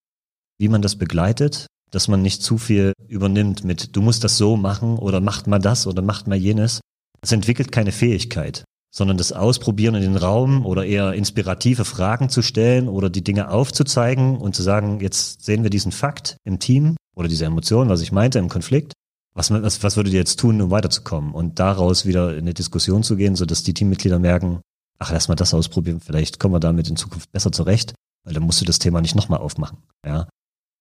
wie 0.58 0.68
man 0.68 0.82
das 0.82 0.96
begleitet, 0.96 1.66
dass 1.90 2.08
man 2.08 2.22
nicht 2.22 2.42
zu 2.42 2.58
viel 2.58 2.92
übernimmt 3.08 3.64
mit, 3.64 3.94
du 3.94 4.02
musst 4.02 4.24
das 4.24 4.36
so 4.36 4.56
machen 4.56 4.98
oder 4.98 5.20
macht 5.20 5.46
mal 5.46 5.58
das 5.58 5.86
oder 5.86 6.02
macht 6.02 6.26
mal 6.26 6.36
jenes. 6.36 6.80
Es 7.20 7.32
entwickelt 7.32 7.72
keine 7.72 7.92
Fähigkeit, 7.92 8.64
sondern 8.94 9.16
das 9.16 9.32
Ausprobieren 9.32 9.94
in 9.94 10.02
den 10.02 10.16
Raum 10.16 10.66
oder 10.66 10.84
eher 10.84 11.14
inspirative 11.14 11.84
Fragen 11.84 12.28
zu 12.28 12.42
stellen 12.42 12.88
oder 12.88 13.10
die 13.10 13.24
Dinge 13.24 13.50
aufzuzeigen 13.50 14.36
und 14.36 14.54
zu 14.54 14.62
sagen, 14.62 15.00
jetzt 15.00 15.44
sehen 15.44 15.62
wir 15.62 15.70
diesen 15.70 15.92
Fakt 15.92 16.36
im 16.44 16.58
Team 16.58 16.96
oder 17.14 17.28
diese 17.28 17.44
Emotion, 17.44 17.88
was 17.88 18.02
ich 18.02 18.12
meinte, 18.12 18.38
im 18.38 18.48
Konflikt. 18.48 18.92
Was, 19.34 19.50
was, 19.50 19.82
was 19.82 19.96
würdet 19.96 20.12
ihr 20.12 20.20
jetzt 20.20 20.38
tun, 20.38 20.60
um 20.60 20.70
weiterzukommen? 20.70 21.32
Und 21.32 21.58
daraus 21.58 22.06
wieder 22.06 22.32
in 22.32 22.42
eine 22.42 22.54
Diskussion 22.54 23.02
zu 23.02 23.16
gehen, 23.16 23.34
sodass 23.34 23.64
die 23.64 23.74
Teammitglieder 23.74 24.20
merken, 24.20 24.60
ach, 24.98 25.10
lass 25.10 25.26
mal 25.28 25.34
das 25.34 25.54
ausprobieren, 25.54 26.00
vielleicht 26.00 26.38
kommen 26.38 26.54
wir 26.54 26.60
damit 26.60 26.88
in 26.88 26.96
Zukunft 26.96 27.32
besser 27.32 27.50
zurecht, 27.50 27.94
weil 28.24 28.34
dann 28.34 28.44
musst 28.44 28.60
du 28.60 28.64
das 28.64 28.78
Thema 28.78 29.00
nicht 29.00 29.16
nochmal 29.16 29.40
aufmachen. 29.40 29.78
Ja. 30.06 30.28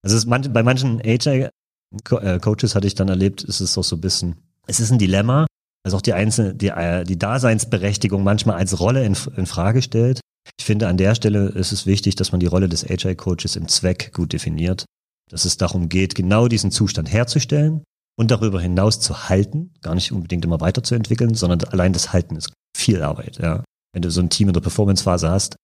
Also 0.04 0.28
manch, 0.28 0.52
bei 0.52 0.63
manchen 0.63 1.00
HR-Coaches 1.00 2.76
hatte 2.76 2.88
ich 2.88 2.96
dann 2.96 3.10
erlebt, 3.10 3.44
ist 3.44 3.62
es 3.62 3.78
auch 3.78 3.84
so 3.84 3.96
ein 3.96 4.02
bisschen, 4.02 4.36
es 4.68 4.80
ist 4.80 4.92
ein 4.92 5.00
Dilemma, 5.00 5.48
also 5.84 5.98
auch 5.98 6.02
die 6.02 6.13
einzelne, 6.13 6.54
die, 6.54 6.70
äh, 6.70 7.04
die 7.04 7.18
Daseinsberechtigung 7.18 8.24
manchmal 8.24 8.58
als 8.58 8.80
Rolle 8.80 9.06
in, 9.06 9.18
in 9.36 9.46
Frage 9.46 9.82
stellt. 9.82 10.20
Ich 10.60 10.66
finde, 10.66 10.88
an 10.88 10.98
der 10.98 11.16
Stelle 11.16 11.50
ist 11.50 11.72
es 11.72 11.86
wichtig, 11.86 12.16
dass 12.16 12.32
man 12.32 12.39
die 12.39 12.48
Rolle 12.48 12.70
des 12.70 12.84
HR-Coaches 12.84 13.56
im 13.56 13.68
Zweck 13.68 14.13
gut 14.13 14.34
definiert, 14.34 14.86
dass 15.30 15.46
es 15.46 15.58
darum 15.58 15.89
geht, 15.89 16.16
genau 16.16 16.48
diesen 16.48 16.72
Zustand 16.72 17.12
herzustellen 17.12 17.84
und 18.18 18.30
darüber 18.30 18.62
hinaus 18.62 19.00
zu 19.00 19.30
halten, 19.30 19.74
gar 19.82 19.96
nicht 19.96 20.12
unbedingt 20.12 20.46
immer 20.46 20.62
weiterzuentwickeln, 20.62 21.34
sondern 21.34 21.63
allein 21.70 21.94
das 21.94 22.13
Halten 22.13 22.36
ist 22.36 22.52
viel 22.76 23.02
Arbeit, 23.02 23.39
ja. 23.39 23.63
Wenn 23.94 24.02
du 24.02 24.10
so 24.10 24.22
ein 24.22 24.30
Team 24.30 24.48
in 24.50 24.54
der 24.54 24.62
Performance-Phase 24.62 25.30
hast, 25.30 25.56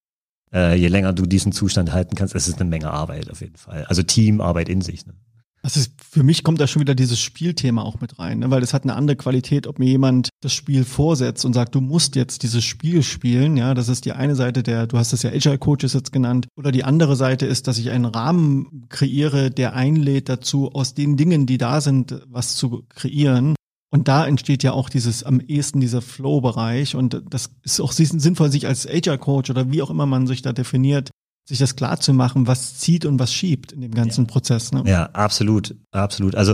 Äh, 0.53 0.75
je 0.75 0.87
länger 0.87 1.13
du 1.13 1.25
diesen 1.25 1.51
Zustand 1.51 1.91
halten 1.91 2.15
kannst, 2.15 2.35
es 2.35 2.47
ist 2.47 2.59
eine 2.59 2.69
Menge 2.69 2.91
Arbeit 2.91 3.29
auf 3.29 3.41
jeden 3.41 3.57
Fall. 3.57 3.85
Also 3.85 4.03
Teamarbeit 4.03 4.69
in 4.69 4.81
sich. 4.81 5.05
Ne? 5.05 5.13
Das 5.61 5.75
ist, 5.75 5.91
für 6.01 6.23
mich 6.23 6.43
kommt 6.43 6.61
da 6.61 6.67
schon 6.67 6.81
wieder 6.81 6.95
dieses 6.95 7.19
Spielthema 7.19 7.81
auch 7.81 7.99
mit 7.99 8.17
rein, 8.17 8.39
ne? 8.39 8.49
weil 8.49 8.63
es 8.63 8.73
hat 8.73 8.83
eine 8.83 8.95
andere 8.95 9.17
Qualität, 9.17 9.67
ob 9.67 9.77
mir 9.77 9.87
jemand 9.87 10.29
das 10.41 10.53
Spiel 10.53 10.85
vorsetzt 10.85 11.43
und 11.43 11.53
sagt, 11.53 11.75
du 11.75 11.81
musst 11.81 12.15
jetzt 12.15 12.43
dieses 12.43 12.63
Spiel 12.63 13.03
spielen, 13.03 13.57
ja, 13.57 13.73
das 13.73 13.89
ist 13.89 14.05
die 14.05 14.13
eine 14.13 14.35
Seite 14.35 14.63
der, 14.63 14.87
du 14.87 14.97
hast 14.97 15.11
es 15.11 15.23
ja 15.23 15.31
Agile 15.31 15.57
Coaches 15.57 15.93
jetzt 15.93 16.13
genannt, 16.13 16.47
oder 16.55 16.71
die 16.71 16.85
andere 16.85 17.15
Seite 17.17 17.45
ist, 17.45 17.67
dass 17.67 17.77
ich 17.77 17.89
einen 17.89 18.05
Rahmen 18.05 18.85
kreiere, 18.87 19.51
der 19.51 19.75
einlädt 19.75 20.29
dazu, 20.29 20.71
aus 20.71 20.93
den 20.93 21.17
Dingen, 21.17 21.45
die 21.45 21.57
da 21.57 21.81
sind, 21.81 22.21
was 22.27 22.55
zu 22.55 22.85
kreieren. 22.89 23.55
Und 23.91 24.07
da 24.07 24.27
entsteht 24.27 24.63
ja 24.63 24.73
auch 24.73 24.89
dieses 24.89 25.23
am 25.23 25.39
ehesten 25.39 25.79
dieser 25.79 26.01
Flow-Bereich 26.01 26.95
und 26.95 27.23
das 27.29 27.49
ist 27.63 27.79
auch 27.79 27.91
sinnvoll, 27.91 28.51
sich 28.51 28.67
als 28.67 28.87
Agile 28.87 29.17
Coach 29.17 29.49
oder 29.49 29.71
wie 29.71 29.81
auch 29.81 29.89
immer 29.89 30.05
man 30.05 30.27
sich 30.27 30.43
da 30.43 30.53
definiert, 30.53 31.09
sich 31.47 31.57
das 31.57 31.75
klar 31.75 31.99
zu 31.99 32.13
machen, 32.13 32.45
was 32.45 32.77
zieht 32.77 33.05
und 33.05 33.19
was 33.19 33.33
schiebt 33.33 33.71
in 33.71 33.81
dem 33.81 33.93
ganzen 33.93 34.25
ja. 34.25 34.31
Prozess. 34.31 34.71
Ne? 34.71 34.83
Ja, 34.85 35.05
absolut, 35.13 35.75
absolut. 35.91 36.35
Also 36.35 36.53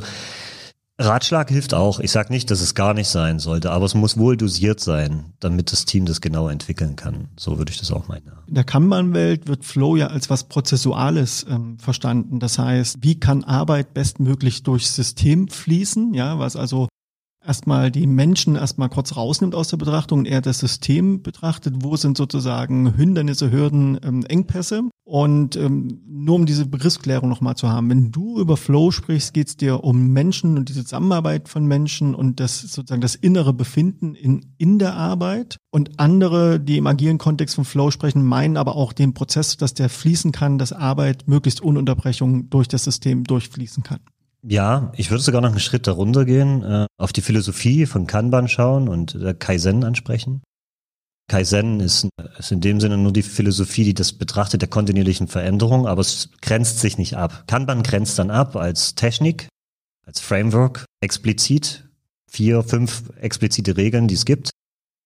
Ratschlag 0.97 1.49
hilft 1.49 1.73
auch. 1.73 1.99
Ich 1.99 2.11
sage 2.11 2.31
nicht, 2.31 2.49
dass 2.49 2.61
es 2.61 2.73
gar 2.73 2.93
nicht 2.93 3.09
sein 3.09 3.39
sollte, 3.39 3.71
aber 3.71 3.83
es 3.83 3.95
muss 3.95 4.17
wohl 4.17 4.37
dosiert 4.37 4.79
sein, 4.79 5.33
damit 5.41 5.73
das 5.73 5.83
Team 5.83 6.05
das 6.05 6.21
genau 6.21 6.47
entwickeln 6.47 6.95
kann. 6.95 7.27
So 7.37 7.57
würde 7.57 7.71
ich 7.73 7.79
das 7.79 7.91
auch 7.91 8.07
meinen. 8.07 8.31
In 8.47 8.55
der 8.55 8.63
Kanban-Welt 8.63 9.47
wird 9.47 9.65
Flow 9.65 9.97
ja 9.97 10.07
als 10.07 10.29
was 10.29 10.45
Prozessuales 10.45 11.45
ähm, 11.49 11.77
verstanden. 11.79 12.39
Das 12.39 12.57
heißt, 12.57 12.99
wie 13.01 13.19
kann 13.19 13.43
Arbeit 13.43 13.93
bestmöglich 13.93 14.63
durchs 14.63 14.95
System 14.95 15.49
fließen? 15.49 16.13
Ja, 16.13 16.39
was 16.39 16.55
also 16.55 16.87
erstmal 17.45 17.91
die 17.91 18.07
Menschen 18.07 18.55
erstmal 18.55 18.89
kurz 18.89 19.15
rausnimmt 19.15 19.55
aus 19.55 19.67
der 19.67 19.77
Betrachtung 19.77 20.19
und 20.19 20.25
eher 20.25 20.41
das 20.41 20.59
System 20.59 21.21
betrachtet, 21.21 21.75
wo 21.79 21.95
sind 21.95 22.17
sozusagen 22.17 22.95
Hindernisse, 22.95 23.51
Hürden, 23.51 23.99
ähm, 24.03 24.25
Engpässe. 24.25 24.83
Und 25.03 25.55
ähm, 25.55 26.01
nur 26.07 26.35
um 26.35 26.47
diese 26.47 26.65
Begriffsklärung 26.65 27.29
nochmal 27.29 27.55
zu 27.55 27.69
haben, 27.69 27.89
wenn 27.91 28.11
du 28.11 28.39
über 28.39 28.57
Flow 28.57 28.89
sprichst, 28.89 29.35
geht 29.35 29.47
es 29.49 29.57
dir 29.57 29.83
um 29.83 30.07
Menschen 30.07 30.57
und 30.57 30.69
die 30.69 30.73
Zusammenarbeit 30.73 31.47
von 31.47 31.65
Menschen 31.65 32.15
und 32.15 32.39
das 32.39 32.61
sozusagen 32.61 33.01
das 33.01 33.13
innere 33.13 33.53
Befinden 33.53 34.15
in, 34.15 34.53
in 34.57 34.79
der 34.79 34.95
Arbeit. 34.95 35.57
Und 35.69 35.99
andere, 35.99 36.59
die 36.59 36.77
im 36.77 36.87
agilen 36.87 37.19
Kontext 37.19 37.55
von 37.55 37.65
Flow 37.65 37.91
sprechen, 37.91 38.25
meinen 38.25 38.57
aber 38.57 38.75
auch 38.75 38.93
den 38.93 39.13
Prozess, 39.13 39.57
dass 39.57 39.75
der 39.75 39.89
fließen 39.89 40.31
kann, 40.31 40.57
dass 40.57 40.73
Arbeit 40.73 41.27
möglichst 41.27 41.61
ohne 41.61 41.77
Unterbrechung 41.77 42.49
durch 42.49 42.67
das 42.67 42.83
System 42.83 43.25
durchfließen 43.25 43.83
kann. 43.83 43.99
Ja, 44.47 44.91
ich 44.95 45.09
würde 45.09 45.23
sogar 45.23 45.41
noch 45.41 45.49
einen 45.49 45.59
Schritt 45.59 45.87
darunter 45.87 46.23
gehen, 46.23 46.63
äh, 46.63 46.85
auf 46.97 47.11
die 47.11 47.21
Philosophie 47.21 47.87
von 47.87 48.05
Kanban 48.05 48.47
schauen 48.47 48.87
und 48.87 49.15
äh, 49.15 49.33
Kaizen 49.33 49.83
ansprechen. 49.83 50.43
Kaizen 51.27 51.79
ist, 51.79 52.07
ist 52.37 52.51
in 52.51 52.61
dem 52.61 52.79
Sinne 52.79 52.99
nur 52.99 53.11
die 53.11 53.23
Philosophie, 53.23 53.83
die 53.83 53.95
das 53.95 54.13
betrachtet 54.13 54.61
der 54.61 54.69
kontinuierlichen 54.69 55.27
Veränderung, 55.27 55.87
aber 55.87 56.01
es 56.01 56.29
grenzt 56.41 56.79
sich 56.79 56.99
nicht 56.99 57.17
ab. 57.17 57.45
Kanban 57.47 57.81
grenzt 57.81 58.19
dann 58.19 58.29
ab 58.29 58.55
als 58.55 58.93
Technik, 58.93 59.47
als 60.05 60.19
Framework, 60.19 60.85
explizit. 61.01 61.81
Vier, 62.29 62.63
fünf 62.63 63.11
explizite 63.15 63.77
Regeln, 63.77 64.07
die 64.07 64.15
es 64.15 64.25
gibt, 64.25 64.51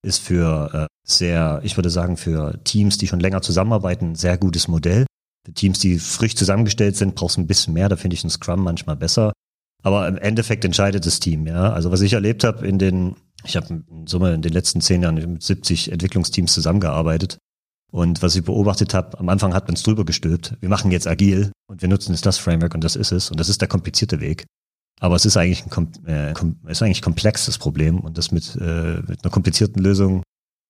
ist 0.04 0.20
für 0.20 0.74
äh, 0.74 0.88
sehr, 1.08 1.62
ich 1.64 1.78
würde 1.78 1.90
sagen, 1.90 2.18
für 2.18 2.60
Teams, 2.64 2.98
die 2.98 3.08
schon 3.08 3.20
länger 3.20 3.42
zusammenarbeiten, 3.42 4.16
sehr 4.16 4.38
gutes 4.38 4.68
Modell. 4.68 5.06
Teams, 5.54 5.80
die 5.80 6.00
frisch 6.00 6.36
zusammengestellt 6.36 6.98
sind, 6.98 7.16
brauchst 7.16 7.38
ein 7.38 7.48
bisschen 7.48 7.74
mehr. 7.74 7.90
Da 7.90 7.96
finde 7.96 8.16
ich 8.16 8.24
ein 8.24 8.30
Scrum 8.30 8.64
manchmal 8.64 8.96
besser. 8.96 9.34
Aber 9.82 10.08
im 10.08 10.18
Endeffekt 10.18 10.66
entscheidet 10.66 11.06
das 11.06 11.20
Team, 11.20 11.48
ja. 11.48 11.72
Also 11.72 11.92
was 11.92 12.02
ich 12.02 12.14
erlebt 12.14 12.44
habe 12.44 12.68
in 12.68 12.80
den, 12.80 13.16
ich 13.46 13.56
habe 13.56 13.84
in 13.90 14.08
Summe 14.08 14.34
in 14.34 14.42
den 14.42 14.52
letzten 14.52 14.82
zehn 14.82 15.02
Jahren 15.02 15.16
mit 15.16 15.44
70 15.44 15.92
Entwicklungsteams 15.92 16.54
zusammengearbeitet. 16.54 17.38
Und 17.92 18.22
was 18.22 18.36
ich 18.36 18.44
beobachtet 18.44 18.94
habe, 18.94 19.18
am 19.18 19.30
Anfang 19.30 19.54
hat 19.54 19.68
man 19.68 19.76
es 19.76 19.84
drüber 19.84 20.06
gestülpt. 20.06 20.56
Wir 20.60 20.70
machen 20.70 20.92
jetzt 20.92 21.08
agil 21.08 21.52
und 21.68 21.82
wir 21.82 21.90
nutzen 21.90 22.12
jetzt 22.12 22.26
das 22.26 22.38
Framework 22.38 22.76
und 22.76 22.84
das 22.84 22.96
ist 22.96 23.12
es. 23.12 23.32
Und 23.32 23.40
das 23.40 23.50
ist 23.50 23.62
der 23.62 23.68
komplizierte 23.68 24.20
Weg. 24.20 24.46
Aber 25.00 25.16
es 25.16 25.26
ist 25.26 25.38
eigentlich 25.38 25.66
ein 25.66 26.06
äh, 26.06 26.34
ist 26.68 26.84
eigentlich 26.84 27.02
komplex, 27.02 27.58
Problem. 27.58 28.00
Und 28.00 28.18
das 28.18 28.32
mit, 28.32 28.56
äh, 28.58 29.02
mit 29.08 29.24
einer 29.24 29.32
komplizierten 29.32 29.82
Lösung 29.82 30.24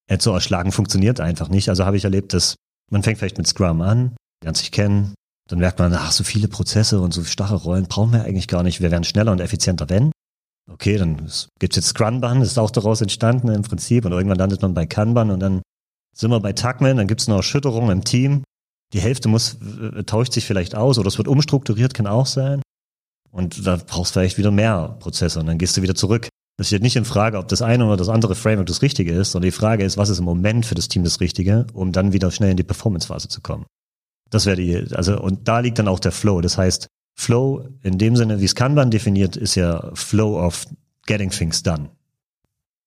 äh, 0.07 0.17
zu 0.17 0.31
erschlagen 0.31 0.71
funktioniert 0.71 1.19
einfach 1.19 1.49
nicht. 1.49 1.67
Also 1.67 1.85
habe 1.85 1.97
ich 1.97 2.03
erlebt, 2.03 2.33
dass 2.33 2.55
man 2.89 3.03
fängt 3.03 3.17
vielleicht 3.17 3.37
mit 3.37 3.47
Scrum 3.47 3.81
an, 3.81 4.15
lernt 4.43 4.57
sich 4.57 4.71
kennen. 4.71 5.13
Dann 5.49 5.59
merkt 5.59 5.79
man, 5.79 5.93
ach, 5.93 6.11
so 6.11 6.23
viele 6.23 6.47
Prozesse 6.47 7.01
und 7.01 7.13
so 7.13 7.23
starre 7.23 7.55
Rollen 7.55 7.87
brauchen 7.87 8.13
wir 8.13 8.23
eigentlich 8.23 8.47
gar 8.47 8.63
nicht. 8.63 8.81
Wir 8.81 8.91
werden 8.91 9.03
schneller 9.03 9.31
und 9.31 9.41
effizienter, 9.41 9.89
wenn. 9.89 10.11
Okay, 10.71 10.97
dann 10.97 11.27
gibt's 11.59 11.75
jetzt 11.75 11.87
Scrunban, 11.87 12.39
das 12.39 12.49
ist 12.49 12.59
auch 12.59 12.69
daraus 12.69 13.01
entstanden 13.01 13.49
im 13.49 13.63
Prinzip. 13.63 14.05
Und 14.05 14.11
irgendwann 14.11 14.37
landet 14.37 14.61
man 14.61 14.75
bei 14.75 14.85
Kanban 14.85 15.31
und 15.31 15.39
dann 15.39 15.61
sind 16.15 16.29
wir 16.29 16.39
bei 16.39 16.53
Tagman, 16.53 16.97
dann 16.97 17.07
gibt's 17.07 17.27
eine 17.27 17.37
Erschütterung 17.37 17.89
im 17.89 18.03
Team. 18.03 18.43
Die 18.93 19.01
Hälfte 19.01 19.29
muss, 19.29 19.55
äh, 19.55 20.03
tauscht 20.03 20.33
sich 20.33 20.45
vielleicht 20.45 20.75
aus 20.75 20.99
oder 20.99 21.07
es 21.07 21.17
wird 21.17 21.27
umstrukturiert, 21.27 21.93
kann 21.93 22.07
auch 22.07 22.25
sein. 22.25 22.61
Und 23.31 23.65
da 23.65 23.77
brauchst 23.77 24.15
du 24.15 24.19
vielleicht 24.19 24.37
wieder 24.37 24.51
mehr 24.51 24.97
Prozesse 24.99 25.39
und 25.39 25.47
dann 25.47 25.57
gehst 25.57 25.77
du 25.77 25.81
wieder 25.81 25.95
zurück. 25.95 26.27
Das 26.57 26.67
steht 26.67 26.81
nicht 26.81 26.95
in 26.95 27.05
Frage, 27.05 27.37
ob 27.37 27.47
das 27.47 27.61
eine 27.61 27.85
oder 27.85 27.97
das 27.97 28.09
andere 28.09 28.35
Framework 28.35 28.67
das 28.67 28.81
Richtige 28.81 29.13
ist, 29.13 29.31
sondern 29.31 29.47
die 29.47 29.55
Frage 29.55 29.83
ist, 29.83 29.97
was 29.97 30.09
ist 30.09 30.19
im 30.19 30.25
Moment 30.25 30.65
für 30.65 30.75
das 30.75 30.89
Team 30.89 31.03
das 31.03 31.21
Richtige, 31.21 31.67
um 31.73 31.91
dann 31.91 32.11
wieder 32.11 32.31
schnell 32.31 32.51
in 32.51 32.57
die 32.57 32.63
Performance-Phase 32.63 33.29
zu 33.29 33.41
kommen. 33.41 33.65
Das 34.29 34.45
wäre 34.45 34.57
die, 34.57 34.95
also, 34.95 35.19
und 35.19 35.47
da 35.47 35.59
liegt 35.59 35.79
dann 35.79 35.87
auch 35.87 35.99
der 35.99 36.11
Flow. 36.11 36.41
Das 36.41 36.57
heißt, 36.57 36.87
Flow 37.15 37.67
in 37.83 37.97
dem 37.97 38.15
Sinne, 38.15 38.39
wie 38.39 38.45
es 38.45 38.55
Kanban 38.55 38.91
definiert, 38.91 39.35
ist 39.35 39.55
ja 39.55 39.91
Flow 39.93 40.39
of 40.39 40.65
getting 41.05 41.29
things 41.29 41.63
done. 41.63 41.89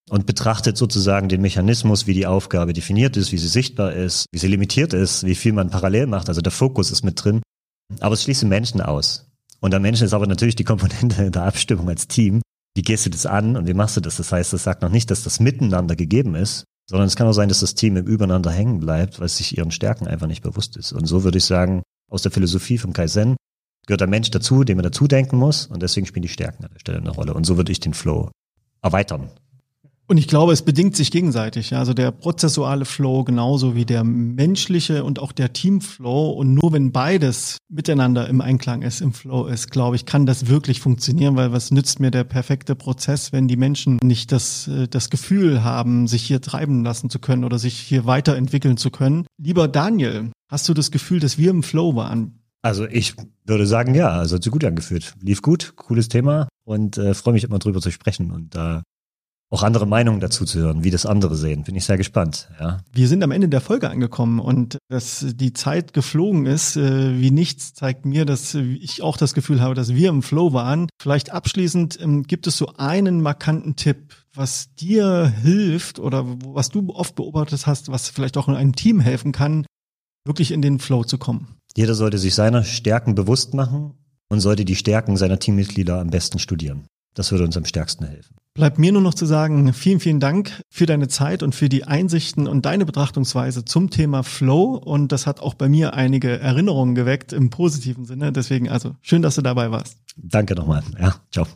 Und 0.09 0.27
betrachtet 0.27 0.77
sozusagen 0.77 1.29
den 1.29 1.41
Mechanismus, 1.41 2.07
wie 2.07 2.15
die 2.15 2.27
Aufgabe 2.27 2.73
definiert 2.73 3.17
ist, 3.17 3.33
wie 3.33 3.39
sie 3.39 3.49
sichtbar 3.49 3.93
ist, 3.93 4.27
wie 4.33 4.39
sie 4.39 4.49
limitiert 4.49 4.93
ist, 4.93 5.25
wie 5.25 5.35
viel 5.35 5.53
man 5.53 5.71
parallel 5.71 6.07
macht. 6.07 6.29
Also 6.29 6.41
der 6.41 6.53
Fokus 6.53 6.91
ist 6.91 7.03
mit 7.03 7.23
drin. 7.23 7.41
Aber 8.01 8.15
es 8.15 8.23
schließt 8.23 8.43
den 8.43 8.49
Menschen 8.49 8.81
aus. 8.81 9.31
Und 9.61 9.71
der 9.71 9.81
Menschen 9.81 10.05
ist 10.05 10.13
aber 10.13 10.27
natürlich 10.27 10.57
die 10.57 10.65
Komponente 10.65 11.31
der 11.31 11.45
Abstimmung 11.45 11.89
als 11.89 12.09
Team. 12.09 12.43
Wie 12.75 12.83
gehst 12.83 13.07
du 13.07 13.11
das 13.11 13.27
an 13.27 13.57
und 13.57 13.67
wie 13.67 13.75
machst 13.75 13.97
du 13.97 14.01
das? 14.01 14.17
Das 14.17 14.33
heißt, 14.33 14.53
das 14.53 14.65
sagt 14.65 14.83
noch 14.83 14.91
nicht, 14.91 15.11
dass 15.11 15.23
das 15.23 15.41
miteinander 15.41 15.95
gegeben 15.95 16.35
ist, 16.35 16.65
sondern 16.89 17.07
es 17.07 17.17
kann 17.17 17.27
auch 17.27 17.33
sein, 17.33 17.49
dass 17.49 17.61
das 17.61 17.75
Team 17.75 17.97
im 17.97 18.07
Übereinander 18.07 18.51
hängen 18.51 18.81
bleibt, 18.81 19.19
weil 19.19 19.27
es 19.27 19.37
sich 19.37 19.57
ihren 19.57 19.71
Stärken 19.71 20.07
einfach 20.07 20.27
nicht 20.27 20.43
bewusst 20.43 20.77
ist. 20.77 20.93
Und 20.93 21.07
so 21.07 21.25
würde 21.25 21.39
ich 21.39 21.45
sagen, 21.45 21.83
aus 22.11 22.23
der 22.23 22.33
Philosophie 22.33 22.79
von 22.79 22.93
Kaizen 22.93 23.37
gehört 23.87 24.01
der 24.01 24.09
Mensch 24.09 24.31
dazu, 24.31 24.65
dem 24.65 24.77
man 24.77 24.85
dazu 24.85 25.07
denken 25.07 25.37
muss 25.37 25.67
und 25.67 25.83
deswegen 25.83 26.07
spielen 26.07 26.23
die 26.23 26.29
Stärken 26.29 26.65
an 26.65 26.71
der 26.73 26.81
Stelle 26.81 26.99
eine 26.99 27.11
Rolle. 27.11 27.35
Und 27.35 27.45
so 27.45 27.57
würde 27.57 27.73
ich 27.73 27.81
den 27.81 27.95
Flow 27.95 28.31
erweitern. 28.83 29.31
Und 30.09 30.19
ich 30.19 30.29
glaube, 30.29 30.53
es 30.53 30.63
bedingt 30.63 30.97
sich 30.97 31.11
gegenseitig. 31.11 31.71
Ja? 31.71 31.79
Also 31.79 31.95
der 31.95 32.11
prozessuale 32.11 32.85
Flow 32.85 33.25
genauso 33.25 33.75
wie 33.75 33.85
der 33.85 34.05
menschliche 34.05 35.05
und 35.05 35.19
auch 35.19 35.33
der 35.33 35.53
Teamflow. 35.53 36.31
Und 36.31 36.55
nur 36.55 36.73
wenn 36.73 36.93
beides 36.93 37.59
miteinander 37.69 38.29
im 38.29 38.41
Einklang 38.41 38.83
ist, 38.83 39.01
im 39.01 39.13
Flow 39.13 39.47
ist, 39.47 39.71
glaube 39.71 39.97
ich, 39.97 40.05
kann 40.05 40.27
das 40.27 40.49
wirklich 40.49 40.81
funktionieren, 40.81 41.37
weil 41.37 41.53
was 41.53 41.71
nützt 41.71 42.01
mir 42.01 42.11
der 42.11 42.25
perfekte 42.25 42.75
Prozess, 42.75 43.33
wenn 43.33 43.49
die 43.49 43.57
Menschen 43.57 43.99
nicht 44.03 44.33
das, 44.33 44.69
äh, 44.69 44.89
das 44.89 45.09
Gefühl 45.09 45.65
haben, 45.65 46.09
sich 46.09 46.23
hier 46.25 46.41
treiben 46.41 46.85
lassen 46.85 47.09
zu 47.09 47.19
können 47.19 47.45
oder 47.45 47.59
sich 47.59 47.79
hier 47.79 48.05
weiterentwickeln 48.05 48.77
zu 48.77 48.91
können. 48.91 49.27
Lieber 49.39 49.69
Daniel, 49.69 50.31
hast 50.51 50.69
du 50.69 50.75
das 50.75 50.91
Gefühl, 50.91 51.21
dass 51.21 51.39
wir 51.39 51.51
im 51.51 51.63
Flow 51.63 51.95
waren? 51.95 52.41
Also 52.63 52.87
ich 52.87 53.15
würde 53.45 53.67
sagen, 53.67 53.95
ja, 53.95 54.11
also 54.11 54.37
hat 54.37 54.45
sich 54.45 54.53
gut 54.53 54.65
angefühlt. 54.65 55.15
Lief 55.21 55.43
gut, 55.43 55.73
cooles 55.75 56.09
Thema 56.09 56.49
und 56.65 56.97
äh, 56.97 57.15
freue 57.15 57.35
mich 57.35 57.45
immer 57.45 57.59
drüber 57.59 57.81
zu 57.81 57.91
sprechen 57.91 58.31
und 58.31 58.55
da 58.55 58.83
auch 59.53 59.63
andere 59.63 59.87
Meinungen 59.87 60.21
dazu 60.21 60.47
zu 60.47 60.59
hören, 60.61 60.83
wie 60.83 60.91
das 60.91 61.05
andere 61.05 61.37
sehen. 61.37 61.63
Bin 61.65 61.77
ich 61.77 61.85
sehr 61.85 61.99
gespannt. 61.99 62.49
Ja. 62.59 62.79
Wir 62.91 63.07
sind 63.07 63.23
am 63.23 63.31
Ende 63.31 63.51
der 63.51 63.61
Folge 63.61 63.91
angekommen 63.91 64.41
und 64.41 64.79
dass 64.89 65.27
die 65.35 65.53
Zeit 65.53 65.93
geflogen 65.93 66.47
ist, 66.47 66.77
äh, 66.77 67.21
wie 67.21 67.31
nichts, 67.31 67.75
zeigt 67.75 68.07
mir, 68.07 68.25
dass 68.25 68.55
ich 68.55 69.03
auch 69.03 69.19
das 69.19 69.35
Gefühl 69.35 69.61
habe, 69.61 69.75
dass 69.75 69.95
wir 69.95 70.09
im 70.09 70.23
Flow 70.23 70.55
waren. 70.55 70.89
Vielleicht 71.01 71.31
abschließend 71.31 72.01
ähm, 72.01 72.23
gibt 72.23 72.47
es 72.47 72.57
so 72.57 72.73
einen 72.79 73.21
markanten 73.21 73.77
Tipp, 73.77 74.15
was 74.35 74.75
dir 74.75 75.27
hilft 75.43 75.99
oder 75.99 76.25
was 76.47 76.71
du 76.71 76.89
oft 76.89 77.15
beobachtet 77.15 77.67
hast, 77.67 77.91
was 77.91 78.09
vielleicht 78.09 78.39
auch 78.39 78.49
in 78.49 78.55
einem 78.55 78.75
Team 78.75 79.01
helfen 79.01 79.33
kann, 79.33 79.67
wirklich 80.25 80.51
in 80.51 80.63
den 80.63 80.79
Flow 80.79 81.05
zu 81.05 81.19
kommen. 81.19 81.57
Jeder 81.77 81.95
sollte 81.95 82.17
sich 82.17 82.35
seiner 82.35 82.65
Stärken 82.65 83.15
bewusst 83.15 83.53
machen 83.53 83.93
und 84.31 84.41
sollte 84.41 84.65
die 84.65 84.77
Stärken 84.77 85.19
seiner 85.19 85.39
Teammitglieder 85.39 86.01
am 86.01 86.09
besten 86.09 86.39
studieren. 86.39 86.87
Das 87.15 87.31
würde 87.33 87.45
uns 87.45 87.57
am 87.59 87.67
stärksten 87.67 88.07
helfen. 88.07 88.35
Bleibt 88.55 88.79
mir 88.79 88.93
nur 88.93 89.01
noch 89.01 89.15
zu 89.15 89.25
sagen, 89.25 89.73
vielen, 89.73 89.99
vielen 89.99 90.21
Dank 90.21 90.63
für 90.69 90.85
deine 90.85 91.09
Zeit 91.09 91.43
und 91.43 91.55
für 91.55 91.71
die 91.71 91.85
Einsichten 91.85 92.47
und 92.47 92.67
deine 92.67 92.85
Betrachtungsweise 92.85 93.65
zum 93.65 93.89
Thema 93.89 94.23
Flow. 94.23 94.75
Und 94.75 95.11
das 95.11 95.27
hat 95.27 95.41
auch 95.41 95.55
bei 95.55 95.71
mir 95.71 95.95
einige 95.95 96.39
Erinnerungen 96.39 96.95
geweckt 96.95 97.33
im 97.33 97.49
positiven 97.49 98.05
Sinne. 98.05 98.31
Deswegen 98.31 98.69
also 98.69 98.95
schön, 99.01 99.23
dass 99.23 99.37
du 99.37 99.43
dabei 99.43 99.71
warst. 99.71 99.97
Danke 100.17 100.55
nochmal. 100.55 100.83
Ja, 101.01 101.15
ciao. 101.31 101.47